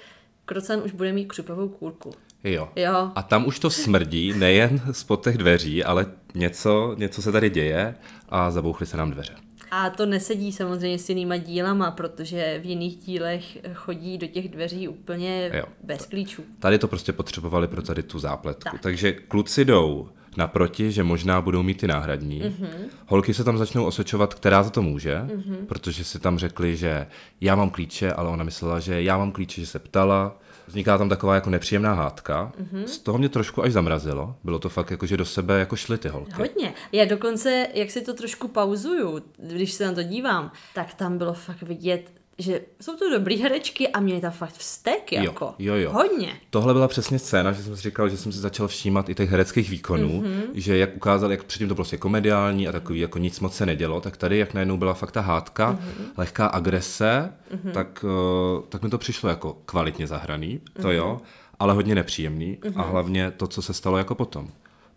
[0.45, 2.11] Krocan už bude mít křupovou kůlku.
[2.43, 2.69] Jo.
[2.75, 3.11] jo.
[3.15, 7.95] A tam už to smrdí, nejen spod těch dveří, ale něco, něco se tady děje
[8.29, 9.33] a zabouchly se nám dveře.
[9.71, 14.87] A to nesedí samozřejmě s jinýma dílama, protože v jiných dílech chodí do těch dveří
[14.87, 15.63] úplně jo.
[15.83, 16.43] bez klíčů.
[16.59, 18.69] Tady to prostě potřebovali pro tady tu zápletku.
[18.71, 18.81] Tak.
[18.81, 22.41] Takže kluci jdou naproti, že možná budou mít ty náhradní.
[22.41, 22.67] Mm-hmm.
[23.05, 25.65] Holky se tam začnou osočovat, která za to může, mm-hmm.
[25.67, 27.07] protože si tam řekli, že
[27.41, 30.39] já mám klíče, ale ona myslela, že já mám klíče, že se ptala.
[30.71, 32.51] Vzniká tam taková jako nepříjemná hádka.
[32.61, 32.83] Mm-hmm.
[32.83, 34.35] Z toho mě trošku až zamrazilo.
[34.43, 36.33] Bylo to fakt jako, že do sebe jako šly ty holky.
[36.37, 36.73] Hodně.
[36.91, 41.33] Já dokonce, jak si to trošku pauzuju, když se na to dívám, tak tam bylo
[41.33, 45.45] fakt vidět že jsou to dobrý herečky a měli tam fakt vztek, jako.
[45.59, 45.91] Jo, jo, jo.
[45.91, 46.33] Hodně.
[46.49, 49.29] Tohle byla přesně scéna, že jsem si říkal, že jsem si začal všímat i těch
[49.29, 50.43] hereckých výkonů, mm-hmm.
[50.53, 54.01] že jak ukázal, jak předtím to prostě komediální a takový, jako nic moc se nedělo,
[54.01, 56.05] tak tady, jak najednou byla fakt ta hádka, mm-hmm.
[56.17, 57.71] lehká agrese, mm-hmm.
[57.71, 60.91] tak, uh, tak mi to přišlo jako kvalitně zahraný, to mm-hmm.
[60.91, 61.21] jo,
[61.59, 62.79] ale hodně nepříjemný mm-hmm.
[62.79, 64.47] a hlavně to, co se stalo jako potom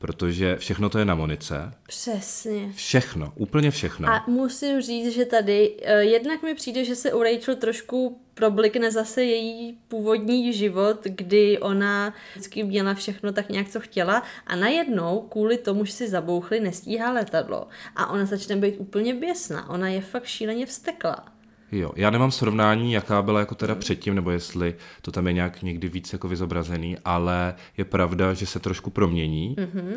[0.04, 1.72] protože všechno to je na Monice.
[1.86, 2.72] Přesně.
[2.72, 4.08] Všechno, úplně všechno.
[4.08, 8.90] A musím říct, že tady uh, jednak mi přijde, že se u Rachel trošku problikne
[8.90, 15.20] zase její původní život, kdy ona vždycky měla všechno tak nějak, co chtěla a najednou
[15.20, 19.70] kvůli tomu, že si zabouchli, nestíhá letadlo a ona začne být úplně běsná.
[19.70, 21.33] Ona je fakt šíleně vstekla.
[21.78, 25.62] Jo, já nemám srovnání, jaká byla jako teda předtím, nebo jestli to tam je nějak
[25.62, 29.94] někdy víc jako vyzobrazený, ale je pravda, že se trošku promění mm-hmm.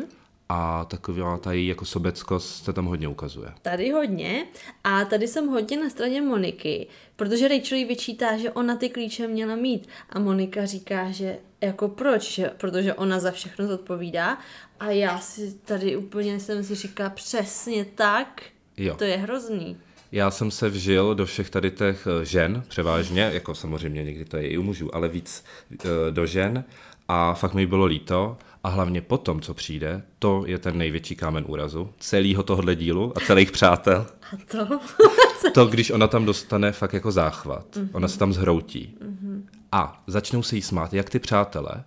[0.48, 3.52] a taková ta její jako sobeckost se tam hodně ukazuje.
[3.62, 4.46] Tady hodně
[4.84, 9.28] a tady jsem hodně na straně Moniky, protože Rachel jí vyčítá, že ona ty klíče
[9.28, 14.38] měla mít a Monika říká, že jako proč, že, protože ona za všechno zodpovídá
[14.80, 18.42] a já si tady úplně jsem si říká přesně tak,
[18.76, 18.96] jo.
[18.96, 19.76] to je hrozný.
[20.12, 24.36] Já jsem se vžil do všech tady těch eh, žen, převážně, jako samozřejmě někdy to
[24.36, 26.64] je i u mužů, ale víc eh, do žen
[27.08, 31.44] a fakt mi bylo líto a hlavně potom, co přijde, to je ten největší kámen
[31.48, 34.06] úrazu celého tohohle dílu a celých přátel.
[34.32, 34.80] A to?
[35.54, 37.76] to, když ona tam dostane fakt jako záchvat.
[37.76, 37.88] Mm-hmm.
[37.92, 38.98] Ona se tam zhroutí.
[39.02, 39.42] Mm-hmm.
[39.72, 41.84] A začnou se jí smát jak ty přátelé,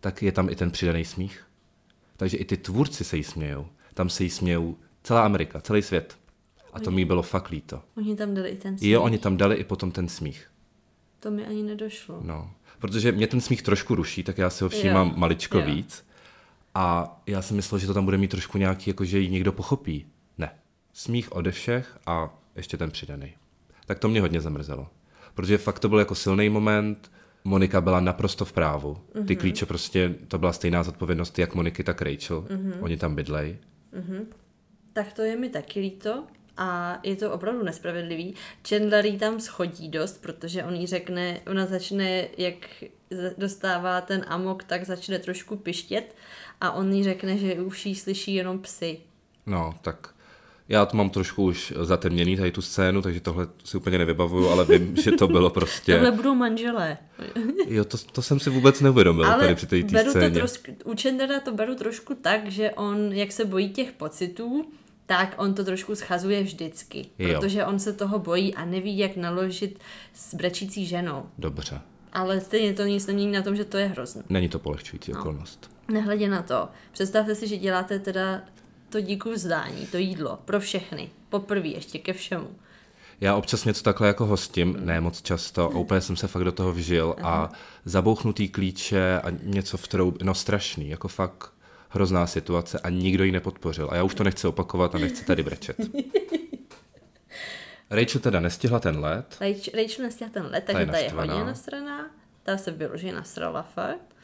[0.00, 1.42] tak je tam i ten přidaný smích.
[2.16, 3.66] Takže i ty tvůrci se jí smějou.
[3.94, 6.16] Tam se jí smějou celá Amerika, celý svět.
[6.72, 7.82] A to mi bylo fakt líto.
[7.96, 8.90] Oni tam dali i ten smích.
[8.90, 10.50] Jo, oni tam dali i potom ten smích.
[11.20, 12.20] To mi ani nedošlo.
[12.22, 15.14] No, protože mě ten smích trošku ruší, tak já si ho všímám jo.
[15.16, 15.66] maličko jo.
[15.66, 16.04] víc.
[16.74, 19.52] A já si myslel, že to tam bude mít trošku nějaký, jako že ji někdo
[19.52, 20.06] pochopí.
[20.38, 20.50] Ne.
[20.92, 23.34] Smích ode všech a ještě ten přidaný.
[23.86, 24.88] Tak to mě hodně zamrzelo.
[25.34, 27.10] Protože fakt to byl jako silný moment,
[27.44, 28.98] Monika byla naprosto v právu.
[29.12, 29.36] Ty mm-hmm.
[29.36, 32.40] klíče prostě, to byla stejná zodpovědnost jak Moniky, tak Rachel.
[32.40, 32.74] Mm-hmm.
[32.80, 33.58] Oni tam bydlej.
[33.94, 34.26] Mm-hmm.
[34.92, 36.24] Tak to je mi taky líto
[36.60, 38.34] a je to opravdu nespravedlivý.
[38.68, 42.54] Chandler jí tam schodí dost, protože on jí řekne, ona začne, jak
[43.38, 46.14] dostává ten amok, tak začne trošku pištět
[46.60, 49.00] a on jí řekne, že už jí slyší jenom psy.
[49.46, 50.14] No, tak
[50.68, 54.64] já to mám trošku už zatemněný, tady tu scénu, takže tohle si úplně nevybavuju, ale
[54.64, 55.94] vím, že to bylo prostě...
[55.94, 56.98] Tohle budou manželé.
[57.66, 60.30] jo, to, to jsem si vůbec neuvědomil ale tady při té scéně.
[60.30, 64.66] To trošku, u Chandlera to beru trošku tak, že on, jak se bojí těch pocitů,
[65.10, 67.40] tak on to trošku schazuje vždycky, jo.
[67.40, 69.78] protože on se toho bojí a neví, jak naložit
[70.14, 71.26] s brečící ženou.
[71.38, 71.80] Dobře.
[72.12, 74.22] Ale stejně to nic nemění na tom, že to je hrozné.
[74.28, 75.20] Není to polehčující no.
[75.20, 75.70] okolnost.
[75.88, 76.68] Nehledě na to.
[76.92, 78.42] Představte si, že děláte teda
[78.88, 81.10] to díku vzdání, to jídlo, pro všechny.
[81.28, 82.48] Poprvé ještě ke všemu.
[83.20, 86.52] Já občas něco takhle jako hostím, ne moc často, a úplně jsem se fakt do
[86.52, 87.52] toho vžil a
[87.84, 91.52] zabouchnutý klíče a něco v troubě, no strašný, jako fakt
[91.90, 93.88] hrozná situace a nikdo ji nepodpořil.
[93.90, 95.76] A já už to nechci opakovat a nechci tady brečet.
[97.90, 99.36] Rachel teda nestihla ten let.
[99.40, 102.10] Rachel, Rachel nestihla ten let, takže ta je, ta je hodně nasraná.
[102.42, 104.14] Ta se vyloží nasrala fakt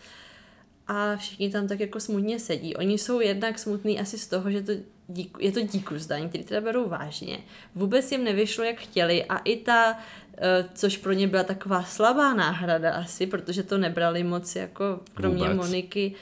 [0.89, 2.77] a všichni tam tak jako smutně sedí.
[2.77, 4.73] Oni jsou jednak smutní asi z toho, že to
[5.09, 7.39] díku, je to díku zdaní, který teda berou vážně.
[7.75, 9.99] Vůbec jim nevyšlo, jak chtěli a i ta,
[10.39, 15.43] eh, což pro ně byla taková slabá náhrada asi, protože to nebrali moc jako kromě
[15.43, 15.57] Vůbec.
[15.57, 16.15] Moniky,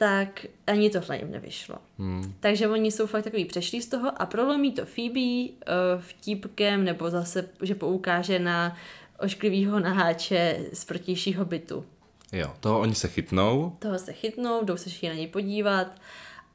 [0.00, 1.76] tak ani tohle jim nevyšlo.
[1.98, 2.34] Hmm.
[2.40, 7.10] Takže oni jsou fakt takový přešlí z toho a prolomí to Phoebe uh, vtípkem nebo
[7.10, 8.76] zase, že poukáže na
[9.18, 11.84] ošklivýho naháče z protějšího bytu.
[12.32, 13.76] Jo, toho oni se chytnou.
[13.78, 15.86] Toho se chytnou, jdou se všichni na něj podívat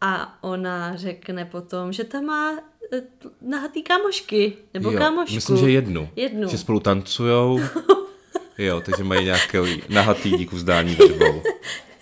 [0.02, 2.60] a ona řekne potom, že tam má
[2.93, 3.02] eh,
[3.41, 5.36] nahatý kámošky, nebo jo, kámošku.
[5.36, 6.10] myslím, že jednu.
[6.16, 6.50] Jednu.
[6.50, 7.60] Že spolu tancujou.
[8.58, 11.43] jo, takže mají nějaký nahatý díku vzdání drbou.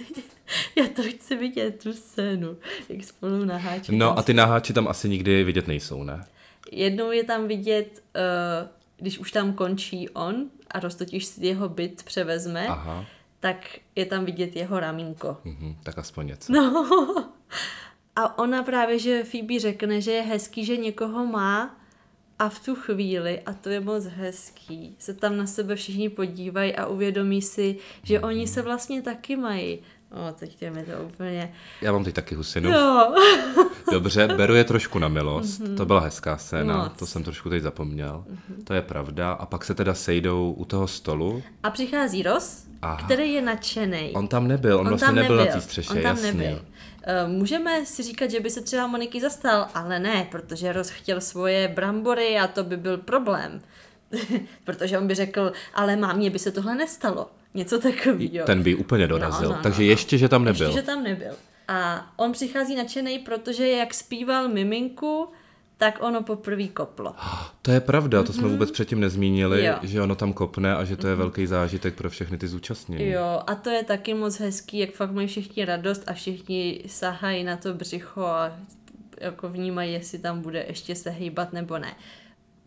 [0.75, 2.57] Já to chci vidět, tu scénu,
[2.89, 3.97] jak spolu naháčí.
[3.97, 6.25] No a ty naháči tam asi nikdy vidět nejsou, ne?
[6.71, 12.03] Jednou je tam vidět, uh, když už tam končí on a roztotiž si jeho byt
[12.03, 13.05] převezme, Aha
[13.43, 15.37] tak je tam vidět jeho ramínko.
[15.45, 16.53] Mm-hmm, tak aspoň něco.
[16.53, 16.85] No.
[18.15, 21.77] A ona právě, že Phoebe řekne, že je hezký, že někoho má
[22.39, 26.75] a v tu chvíli, a to je moc hezký, se tam na sebe všichni podívají
[26.75, 28.25] a uvědomí si, že mm-hmm.
[28.25, 29.79] oni se vlastně taky mají.
[30.13, 31.53] O, teď je mi to úplně...
[31.81, 32.71] Já mám teď taky husinu.
[32.71, 33.15] Jo.
[33.91, 35.61] Dobře, beru je trošku na milost.
[35.61, 35.77] Mm-hmm.
[35.77, 36.99] To byla hezká scéna, Moc.
[36.99, 38.25] to jsem trošku teď zapomněl.
[38.27, 38.63] Mm-hmm.
[38.63, 39.31] To je pravda.
[39.31, 41.43] A pak se teda sejdou u toho stolu.
[41.63, 43.05] A přichází Ross, Aha.
[43.05, 44.11] který je nadšený.
[44.13, 46.33] On tam nebyl, on, on vlastně nebyl, nebyl na té střeše, on tam jasně.
[46.33, 46.65] Nebyl.
[47.03, 51.21] Eh, můžeme si říkat, že by se třeba Moniky zastal, ale ne, protože Ross chtěl
[51.21, 53.61] svoje brambory a to by byl problém.
[54.63, 57.29] protože on by řekl, ale mámě by se tohle nestalo.
[57.53, 58.45] Něco takového.
[58.45, 59.49] Ten by úplně dorazil.
[59.49, 60.65] No, no, Takže no, ještě, že tam nebyl.
[60.65, 61.33] Ještě, že tam nebyl.
[61.67, 65.27] A on přichází nadšený, protože jak zpíval Miminku,
[65.77, 67.15] tak ono poprvé koplo.
[67.61, 68.35] To je pravda, to mm-hmm.
[68.35, 68.51] jsme mhm.
[68.51, 69.75] vůbec předtím nezmínili, jo.
[69.83, 71.17] že ono tam kopne a že to je mm-hmm.
[71.17, 73.09] velký zážitek pro všechny ty zúčastnění.
[73.09, 77.43] Jo, a to je taky moc hezký, jak fakt mají všichni radost a všichni sahají
[77.43, 78.51] na to břicho a
[79.21, 81.95] jako vnímají, jestli tam bude ještě se hýbat nebo ne.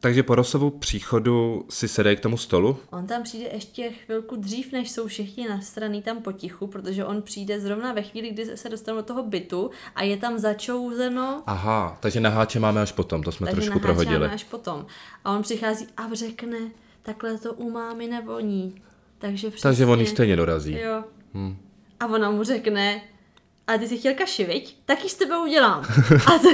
[0.07, 2.79] Takže po Rosovu příchodu si sedej k tomu stolu?
[2.91, 7.61] On tam přijde ještě chvilku dřív, než jsou všichni nastraný tam potichu, protože on přijde
[7.61, 11.43] zrovna ve chvíli, kdy se dostanou do toho bytu a je tam začouzeno.
[11.47, 14.19] Aha, takže na háče máme až potom, to jsme takže trošku prohodili.
[14.19, 14.87] máme až potom.
[15.25, 16.59] A on přichází a řekne,
[17.03, 18.83] takhle to u mámy nevoní.
[19.19, 20.79] Takže, přesně, takže on stejně dorazí.
[20.79, 21.05] Jo.
[21.35, 21.57] Hm.
[22.01, 23.01] A ona mu řekne,
[23.67, 24.77] a ty jsi chtěl kaši, viď?
[24.85, 25.85] Tak ji s tebou udělám.
[26.35, 26.49] a, to,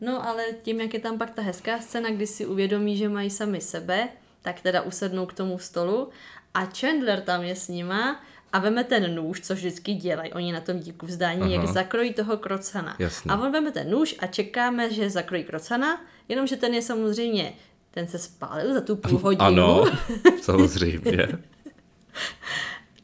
[0.00, 3.30] No ale tím, jak je tam pak ta hezká scéna, kdy si uvědomí, že mají
[3.30, 4.08] sami sebe,
[4.42, 6.08] tak teda usednou k tomu stolu
[6.54, 8.20] a Chandler tam je s nima
[8.52, 11.50] a veme ten nůž, což vždycky dělají oni na tom díku vzdání, Aha.
[11.50, 12.96] jak zakrojí toho krocana.
[12.98, 13.30] Jasně.
[13.30, 17.52] A on veme ten nůž a čekáme, že zakrojí krocana, jenomže ten je samozřejmě,
[17.90, 19.44] ten se spálil za tu půl hodinu.
[19.44, 19.84] Ano,
[20.42, 21.28] samozřejmě.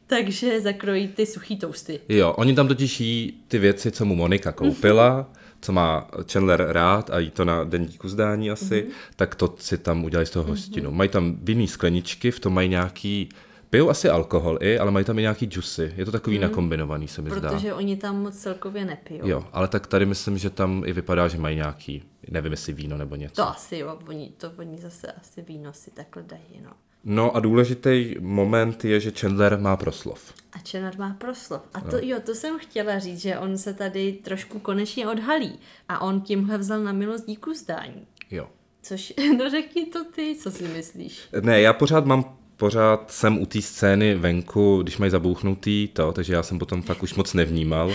[0.07, 1.99] Takže zakrojí ty suchý tousty.
[2.09, 5.29] Jo, oni tam totiž jí ty věci, co mu Monika koupila,
[5.65, 9.13] co má Chandler rád a jí to na den díku zdání asi, mm-hmm.
[9.15, 10.89] tak to si tam udělají z toho hostinu.
[10.89, 10.95] Mm-hmm.
[10.95, 13.29] Mají tam vinný skleničky, v tom mají nějaký
[13.69, 15.93] Pijou asi alkohol i, ale mají tam i nějaký džusy.
[15.95, 16.41] Je to takový mm.
[16.41, 17.49] nakombinovaný, se mi Protože zdá.
[17.49, 19.27] Protože oni tam moc celkově nepijou.
[19.27, 22.97] Jo, ale tak tady myslím, že tam i vypadá, že mají nějaký, nevím jestli víno
[22.97, 23.35] nebo něco.
[23.35, 26.69] To asi jo, oni, to oni zase asi víno si takhle dají, no.
[27.03, 30.33] No a důležitý moment je, že Chandler má proslov.
[30.55, 31.61] A Chandler má proslov.
[31.73, 31.99] A to, no.
[32.01, 35.59] jo, to jsem chtěla říct, že on se tady trošku konečně odhalí.
[35.89, 38.07] A on tímhle vzal na milost díku zdání.
[38.31, 38.47] Jo.
[38.81, 41.19] Což, no řekni to ty, co si myslíš.
[41.41, 46.33] Ne, já pořád mám pořád jsem u té scény venku, když mají zabouchnutý to, takže
[46.33, 47.91] já jsem potom fakt už moc nevnímal.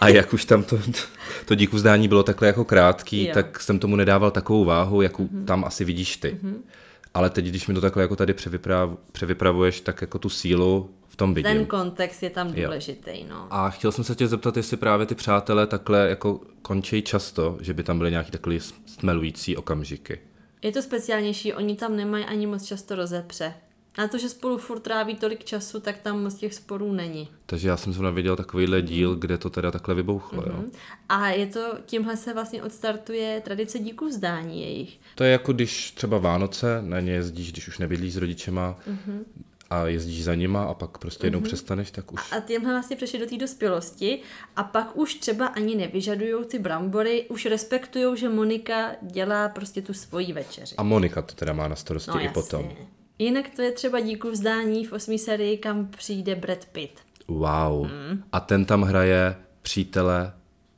[0.00, 0.78] A jak už tam to,
[1.44, 3.34] to díku vzdání bylo takhle jako krátký, Jo.
[3.34, 5.44] tak jsem tomu nedával takovou váhu, jakou mm-hmm.
[5.44, 6.38] tam asi vidíš ty.
[6.42, 6.54] Mm-hmm.
[7.14, 11.16] Ale teď, když mi to takhle jako tady převyprav, převypravuješ, tak jako tu sílu v
[11.16, 11.52] tom vidím.
[11.52, 13.46] Ten kontext je tam důležitý, no.
[13.50, 17.74] A chtěl jsem se tě zeptat, jestli právě ty přátelé takhle jako končí často, že
[17.74, 20.20] by tam byly nějaký takové stmelující okamžiky.
[20.62, 23.54] Je to speciálnější, oni tam nemají ani moc často rozepře.
[23.98, 27.28] Na to, že spolu furt tráví tolik času, tak tam moc těch sporů není.
[27.46, 30.62] Takže já jsem zrovna viděl takovýhle díl, kde to teda takhle vybouchlo, mm-hmm.
[30.62, 30.64] jo.
[31.08, 34.98] A je to, tímhle se vlastně odstartuje tradice díku vzdání jejich.
[35.14, 39.18] To je jako když třeba Vánoce, na ně jezdíš, když už nebydlíš s rodičema mm-hmm.
[39.72, 41.44] A jezdíš za nima a pak prostě jednou mm-hmm.
[41.44, 42.32] přestaneš, tak už...
[42.32, 44.20] A tímhle vlastně přešli do té dospělosti
[44.56, 49.94] a pak už třeba ani nevyžadují ty brambory, už respektují, že Monika dělá prostě tu
[49.94, 50.76] svoji večeři.
[50.76, 52.42] A Monika to teda má na starosti No i jasně.
[52.42, 52.72] potom.
[53.18, 57.00] Jinak to je třeba díku vzdání v osmý sérii, kam přijde Brad Pitt.
[57.28, 57.86] Wow.
[57.86, 58.24] Mm.
[58.32, 60.32] A ten tam hraje přítele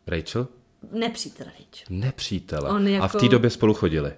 [0.07, 0.49] Rachel?
[0.93, 1.87] Nepřítel Rachel.
[1.91, 2.71] Nepřítele.
[2.71, 4.13] On A v té jako- době spolu chodili.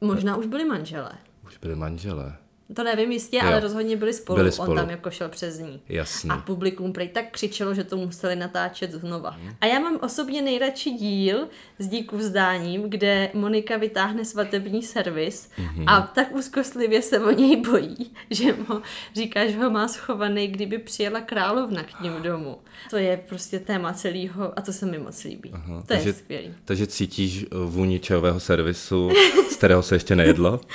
[0.00, 1.12] Možná už byli manželé.
[1.46, 2.36] Už byli manželé.
[2.74, 3.42] To nevím jistě, Jo.
[3.46, 4.36] ale rozhodně byli spolu.
[4.36, 4.74] Byli On spolu.
[4.74, 5.80] tam jako šel přes ní.
[5.88, 6.30] Jasný.
[6.30, 9.36] A publikum prej tak křičelo, že to museli natáčet znova.
[9.60, 11.48] A já mám osobně nejradši díl
[11.78, 15.50] s díku vzdáním, kde Monika vytáhne svatební servis
[15.86, 18.82] a tak úzkostlivě se o něj bojí, že mu
[19.16, 22.58] říká, že ho má schovaný, kdyby přijela královna k ním domů.
[22.90, 25.50] To je prostě téma celého a to se mi moc líbí.
[25.52, 26.54] Aha, to takže- je skvělý.
[26.64, 29.10] Takže cítíš vůni čajového servisu,
[29.50, 30.60] z kterého se ještě nejedlo?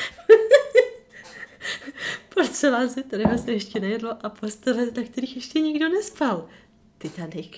[2.36, 6.46] Porcelán, ze kterého se ještě nejedlo a postele, na kterých ještě nikdo nespal.
[6.98, 7.52] Titanic.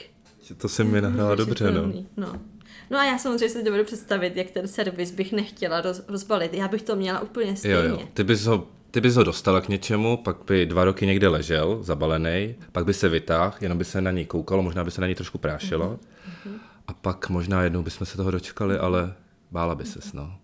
[0.57, 1.93] To se mi nahrála dobře, no.
[2.17, 2.41] No.
[2.89, 6.53] No a já samozřejmě si dovedu představit, jak ten servis bych nechtěla roz, rozbalit.
[6.53, 7.75] Já bych to měla úplně stejně.
[7.75, 8.07] Jo, jo.
[8.13, 11.83] Ty bys ho ty bys ho dostala k něčemu, pak by dva roky někde ležel,
[11.83, 15.07] zabalený, pak by se vytáhl, jenom by se na něj koukalo, možná by se na
[15.07, 15.99] něj trošku prášilo.
[16.45, 16.55] Mhm.
[16.87, 19.13] A pak možná jednou bychom se toho dočkali, ale
[19.51, 20.37] bála by ses, no.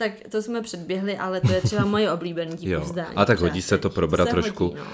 [0.00, 3.16] Tak to jsme předběhli, ale to je třeba moje oblíbený díky vzdání.
[3.16, 4.64] A tak třeba hodí se to probrat se trošku.
[4.64, 4.84] Hodí, no.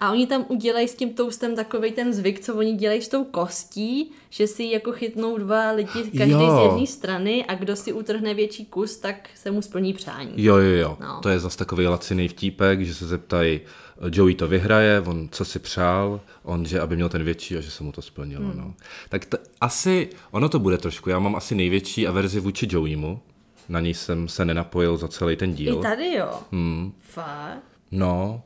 [0.00, 3.24] A oni tam udělají s tím toastem takový ten zvyk, co oni dělají s tou
[3.24, 6.60] kostí, že si jako chytnou dva lidi, každý Jo.
[6.60, 10.32] z jedné strany a kdo si utrhne větší kus, tak se mu splní přání.
[10.36, 10.96] Jo, jo, jo.
[11.00, 11.20] No.
[11.22, 13.60] To je zase takový laciný vtípek, že se zeptají,
[14.10, 17.70] Joey to vyhraje, on co si přál, on, že aby měl ten větší a že
[17.70, 18.44] se mu to splnilo.
[18.44, 18.56] Hmm.
[18.58, 18.74] No.
[19.08, 23.20] Tak t- asi, ono to bude trošku, já mám asi největší averzi vůči Joeymu,
[23.68, 25.82] na ní jsem se nenapojil za celý ten I díl.
[25.82, 26.40] tady jo.
[26.52, 26.92] Hmm.
[26.98, 27.62] Fakt?
[27.90, 28.42] No,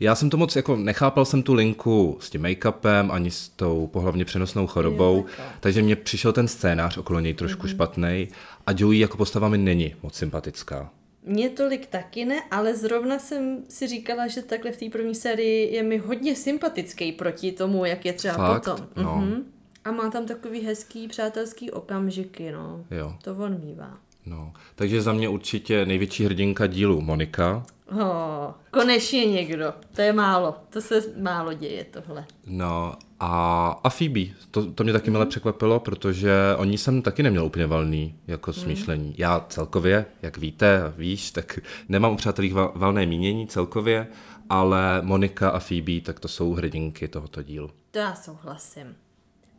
[0.00, 3.86] já jsem to moc, jako nechápal jsem tu linku s tím make-upem, ani s tou
[3.86, 5.46] pohlavně přenosnou chorobou, Jo, takhle.
[5.60, 7.70] takže mně přišel ten scénář okolo něj trošku mm-hmm.
[7.70, 8.28] špatný
[8.66, 10.90] a Joey jako postava mi není moc sympatická.
[11.24, 15.74] Mně tolik taky ne, ale zrovna jsem si říkala, že takhle v té první sérii
[15.74, 18.64] je mi hodně sympatický proti tomu, jak je třeba Fakt?
[18.64, 18.86] potom.
[18.96, 19.16] No.
[19.16, 19.44] Mhm.
[19.84, 22.84] A má tam takový hezký přátelský okamžiky, no.
[22.90, 23.14] Jo.
[23.24, 23.98] To on mývá.
[24.28, 27.62] No, takže za mě určitě největší hrdinka dílu Monika.
[27.92, 29.72] Oh, konečně někdo.
[29.94, 30.54] To je málo.
[30.70, 32.24] To se málo děje tohle.
[32.46, 34.20] No a, a Phoebe,
[34.50, 39.14] to, to mě taky milé překvapilo, protože oni jsem taky neměl úplně valný jako smýšlení.
[39.18, 41.58] Já celkově, jak víte, víš, tak
[41.88, 44.06] nemám u přátelích val, valné mínění celkově,
[44.50, 47.70] ale Monika a Phoebe, tak to jsou hrdinky tohoto dílu.
[47.90, 48.96] To já souhlasím.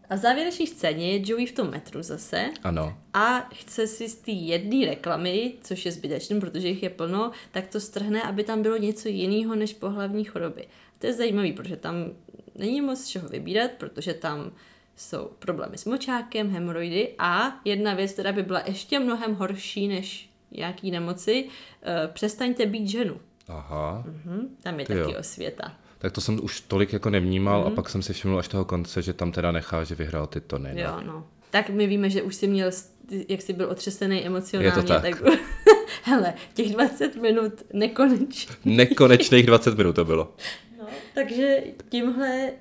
[0.10, 4.16] A v závěrečné scéně je Joey v tom metru zase Ano, a chce si z
[4.16, 8.62] té jedné reklamy, což je zbytečné, protože jich je plno, tak to strhne, aby tam
[8.62, 10.68] bylo něco jiného než pohlavní choroby.
[11.00, 11.96] To je zajímavé, protože tam
[12.56, 14.52] není moc čeho vybírat, protože tam
[14.96, 20.30] jsou problémy s močákem, hemoroidy a jedna věc, která by byla ještě mnohem horší než
[20.52, 21.48] nějaký nemoci,
[21.84, 23.20] eh, přestaňte být ženu.
[23.48, 24.04] aha.
[24.26, 25.20] Hm, tam je Ty taky jo.
[25.20, 25.74] osvěta.
[26.00, 29.02] Tak to jsem už tolik jako nevnímal a pak jsem si všiml až toho konce,
[29.02, 30.74] že tam teda nechá, že vyhrál ty tony.
[30.74, 30.82] No.
[30.82, 31.28] Jo, no.
[31.50, 32.72] Tak my víme, že už jsi měl,
[33.30, 34.68] jak jsi byl otřesený emocionálně.
[34.68, 35.02] Je to tak.
[35.02, 35.22] tak...
[36.04, 38.56] Hele, těch 20 minut nekonečně.
[38.66, 40.34] Nekonečných 20 minut to bylo.
[40.80, 42.52] No, takže tímhle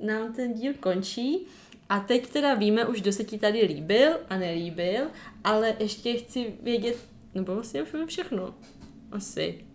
[0.00, 1.46] nám ten díl končí.
[1.88, 5.02] A teď teda víme už, kdo se ti tady líbil a nelíbil,
[5.44, 6.96] ale ještě chci vědět,
[7.34, 8.54] nebo vlastně už vím všechno.
[9.12, 9.67] Asi.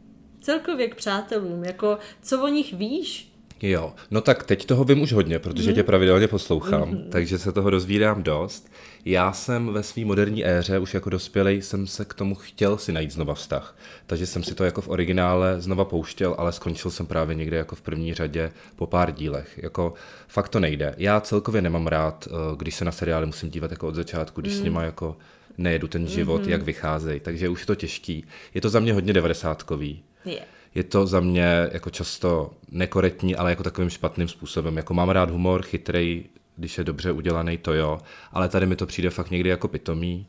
[0.43, 3.33] Celkově k přátelům, jako co o nich víš,
[3.65, 5.75] Jo, no tak teď toho vím už hodně, protože mm.
[5.75, 7.09] tě pravidelně poslouchám, mm.
[7.09, 8.71] takže se toho rozvídám dost.
[9.05, 12.91] Já jsem ve své moderní éře, už jako dospělej, jsem se k tomu chtěl si
[12.91, 13.77] najít znova vztah.
[14.07, 17.75] Takže jsem si to jako v originále znova pouštěl, ale skončil jsem právě někde jako
[17.75, 19.59] v první řadě po pár dílech.
[19.63, 19.93] Jako
[20.27, 20.95] fakt to nejde.
[20.97, 24.53] Já celkově nemám rád, eh, když se na seriály musím dívat jako od začátku, když
[24.53, 24.59] mm.
[24.59, 25.17] s nima jako
[25.57, 26.49] nejedu ten život, mm-hmm.
[26.49, 28.25] jak vycházejí, takže už je to těžký.
[28.53, 30.03] Je to za mě hodně devadesátkový.
[30.25, 30.41] Je.
[30.75, 34.77] je to za mě jako často nekorektní, ale jako takovým špatným způsobem.
[34.77, 36.23] Jako mám rád humor, chytrej,
[36.55, 37.99] když je dobře udělaný, to jo,
[38.31, 40.27] ale tady mi to přijde fakt někdy jako pitomý,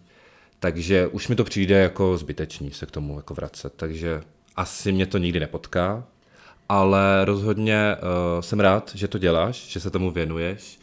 [0.59, 4.23] takže už mi to přijde jako zbytečný se k tomu jako vracet, takže
[4.57, 6.05] asi mě to nikdy nepotká,
[6.69, 10.79] ale rozhodně uh, jsem rád, že to děláš, že se tomu věnuješ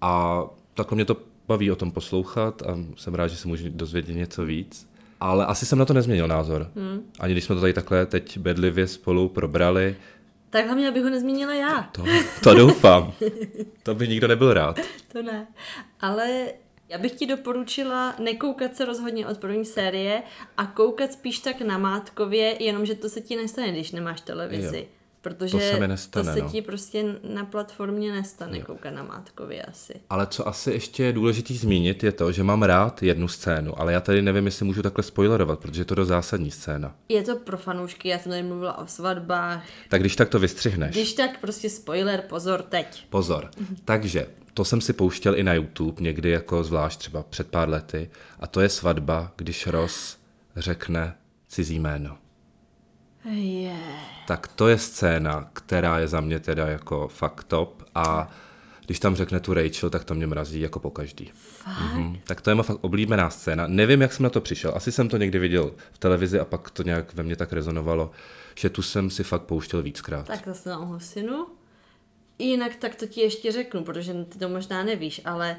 [0.00, 0.44] a
[0.74, 1.16] takhle mě to
[1.48, 4.93] baví o tom poslouchat a jsem rád, že se můžu dozvědět něco víc.
[5.24, 6.70] Ale asi jsem na to nezměnil názor.
[6.76, 7.10] Hmm.
[7.20, 9.96] Ani když jsme to tady takhle teď bedlivě spolu probrali.
[10.50, 11.82] Tak hlavně, abych ho nezmínila já.
[11.82, 12.04] To,
[12.42, 13.12] to doufám.
[13.82, 14.78] to by nikdo nebyl rád.
[15.12, 15.46] To ne.
[16.00, 16.52] Ale
[16.88, 20.22] já bych ti doporučila nekoukat se rozhodně od první série
[20.56, 24.78] a koukat spíš tak na mátkově, jenomže to se ti nestane, když nemáš televizi.
[24.78, 25.03] Jo.
[25.24, 26.50] Protože to se, mi nestane, to se no.
[26.50, 28.64] ti prostě na platformě nestane jo.
[28.66, 29.94] koukat na Mátkově asi.
[30.10, 33.92] Ale co asi ještě je důležité zmínit, je to, že mám rád jednu scénu, ale
[33.92, 36.94] já tady nevím, jestli můžu takhle spoilerovat, protože je to do zásadní scéna.
[37.08, 39.64] Je to pro fanoušky, já jsem tady mluvila o svatbách.
[39.88, 40.90] Tak když tak to vystřihneš.
[40.90, 43.06] Když tak prostě spoiler, pozor teď.
[43.10, 43.50] Pozor.
[43.84, 48.10] Takže to jsem si pouštěl i na YouTube někdy jako zvlášť třeba před pár lety
[48.40, 50.16] a to je svatba, když Ross
[50.56, 51.14] řekne
[51.48, 52.23] cizí jméno.
[53.24, 53.78] Yeah.
[54.26, 58.30] Tak to je scéna, která je za mě teda jako fakt top a
[58.86, 61.32] když tam řekne tu Rachel, tak to mě mrazí jako po každý.
[61.66, 62.18] Mhm.
[62.24, 63.66] Tak to je má fakt oblíbená scéna.
[63.66, 64.72] Nevím, jak jsem na to přišel.
[64.74, 68.10] Asi jsem to někdy viděl v televizi a pak to nějak ve mně tak rezonovalo,
[68.54, 70.26] že tu jsem si fakt pouštěl víckrát.
[70.26, 71.46] Tak zase na husinu.
[72.38, 75.56] Jinak tak to ti ještě řeknu, protože ty to možná nevíš, ale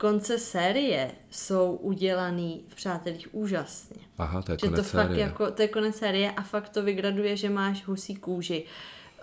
[0.00, 3.96] konce série jsou udělaný v Přátelích úžasně.
[4.18, 5.26] Aha, to je že konec to fakt série.
[5.26, 8.64] jako, to je konec série a fakt to vygraduje, že máš husí kůži.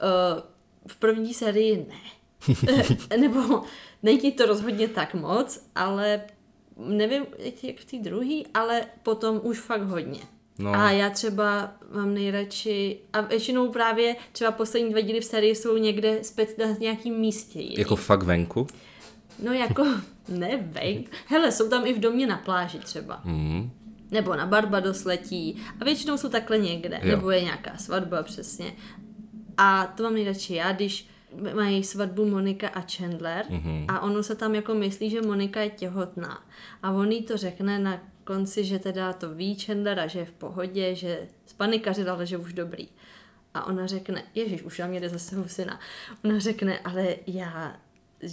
[0.02, 0.42] Uh,
[0.88, 2.00] v první sérii ne.
[3.20, 3.64] Nebo
[4.04, 6.22] není to rozhodně tak moc, ale
[6.78, 7.26] nevím,
[7.64, 10.20] jak v té druhé, ale potom už fakt hodně.
[10.60, 10.76] No.
[10.76, 15.78] A já třeba mám nejradši, a většinou právě třeba poslední dva díly v sérii jsou
[15.78, 17.60] někde spec na nějakým místě.
[17.60, 17.76] Jiný.
[17.78, 18.68] Jako fakt venku?
[19.44, 19.86] No jako,
[20.30, 21.04] ne ven.
[21.28, 23.22] Hele, jsou tam i v domě na pláži třeba.
[23.24, 23.72] Mm.
[24.12, 25.62] Nebo na Barbados letí.
[25.82, 27.00] A většinou jsou takhle někde.
[27.04, 27.16] Jo.
[27.16, 28.74] Nebo je nějaká svatba přesně.
[29.58, 31.08] A to mám nejradši já, když
[31.56, 33.86] mají svatbu Monika a Chandler Mhm.
[33.88, 36.44] a ono se tam jako myslí, že Monika je těhotná.
[36.84, 40.26] A on jí to řekne na konci, že teda to ví Chandler a že je
[40.26, 42.88] v pohodě, že spanikařil, ale že už dobrý.
[43.54, 45.80] A ona řekne, ježiš, už na mě jde zase husina.
[46.26, 47.76] Ona řekne, ale já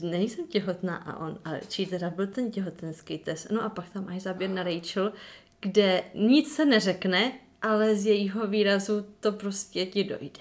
[0.02, 3.46] nejsem těhotná a on, ale či teda byl ten těhotenský test.
[3.50, 5.12] No a pak tam máš záběr na Rachel,
[5.60, 7.32] kde nic se neřekne,
[7.62, 10.40] ale z jejího výrazu to prostě ti dojde.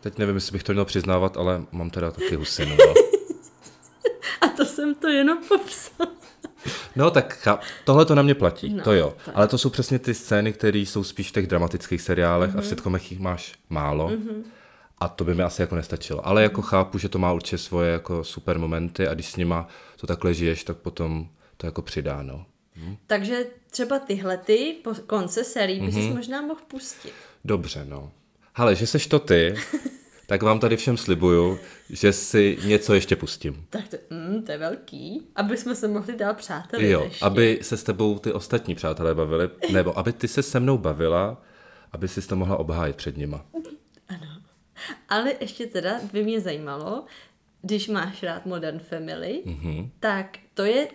[0.00, 2.76] Teď nevím, jestli bych to měl přiznávat, ale mám teda taky husinu.
[2.86, 2.94] No,
[4.40, 6.06] A to jsem to jenom popsal.
[6.96, 7.48] no tak
[7.84, 9.14] tohle to na mě platí, No, to jo.
[9.24, 9.34] tak.
[9.34, 12.58] Ale to jsou přesně ty scény, které jsou spíš v těch dramatických seriálech Mhm.
[12.58, 14.10] a v sitcomech jich máš málo.
[14.98, 16.26] A to by mi asi jako nestačilo.
[16.26, 19.68] Ale jako chápu, že to má určitě svoje jako super momenty a když s nima
[19.96, 22.46] to takhle žiješ, tak potom to jako přidá, no.
[23.06, 25.92] Takže třeba tyhle ty po konce sérii by Mhm.
[26.02, 27.12] si možná mohl pustit.
[27.44, 28.12] Dobře, no.
[28.54, 29.54] Hele, že seš to ty,
[30.26, 31.58] tak vám tady všem slibuju,
[31.90, 33.66] že si něco ještě pustím.
[33.70, 35.26] Tak to, mm, to je velký.
[35.36, 37.24] Aby jsme se mohli dál přátelit Jo, ještě.
[37.24, 41.42] aby se s tebou ty ostatní přátelé bavili, nebo aby ty se se mnou bavila,
[41.92, 43.44] aby si to mohla obhájit před nima.
[45.08, 47.04] Ale ještě teda by mě zajímalo,
[47.62, 49.90] když máš rád Modern Family, Mhm.
[50.00, 50.88] tak to je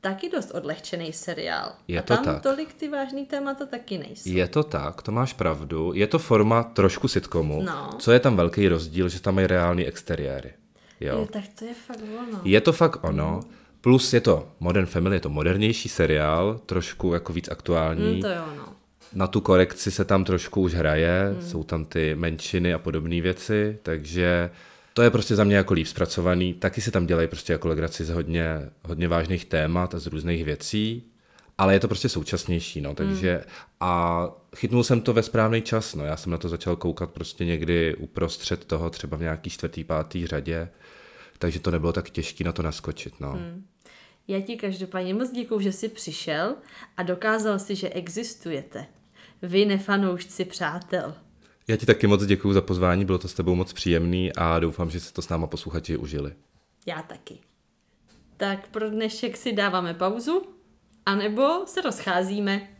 [0.00, 1.72] taky dost odlehčený seriál.
[1.88, 2.42] Je A to tam tak.
[2.42, 4.30] tolik ty vážný témata taky nejsou.
[4.30, 5.92] Je to tak, to máš pravdu.
[5.94, 7.62] Je to forma trošku sitcomu.
[7.62, 7.90] No.
[7.98, 10.52] Co je tam velký rozdíl, že tam mají reální exteriéry.
[11.00, 11.18] Jo.
[11.18, 12.40] Jo, tak to je fakt ono.
[12.44, 13.40] Je to fakt ono.
[13.80, 18.14] Plus je to Modern Family, je to modernější seriál, trošku jako víc aktuální.
[18.14, 18.71] Mm, to je ono.
[19.14, 21.42] Na tu korekci se tam trošku už hraje, hmm.
[21.42, 24.50] jsou tam ty menšiny a podobné věci, takže
[24.94, 26.54] to je prostě za mě jako líp zpracovaný.
[26.54, 30.44] Taky se tam dělají prostě jako legraci z hodně, hodně vážných témat a z různých
[30.44, 31.02] věcí,
[31.58, 33.44] ale je to prostě současnější, no, takže hmm.
[33.80, 37.44] a chytnul jsem to ve správný čas, no, já jsem na to začal koukat prostě
[37.44, 40.68] někdy uprostřed toho, třeba v nějaký čtvrtý, pátý řadě,
[41.38, 43.32] takže to nebylo tak těžké na to naskočit, no.
[43.32, 43.64] Hmm.
[44.28, 46.54] Já ti každopádně moc děkuju, že jsi přišel
[46.96, 48.86] a dokázal si, že existujete.
[49.42, 51.14] Vy nefanoušci přátel.
[51.68, 54.90] Já ti taky moc děkuji za pozvání, bylo to s tebou moc příjemný a doufám,
[54.90, 56.32] že si to s náma posluchači užili.
[56.86, 57.38] Já taky.
[58.36, 60.42] Tak pro dnešek si dáváme pauzu,
[61.06, 62.71] anebo se rozcházíme.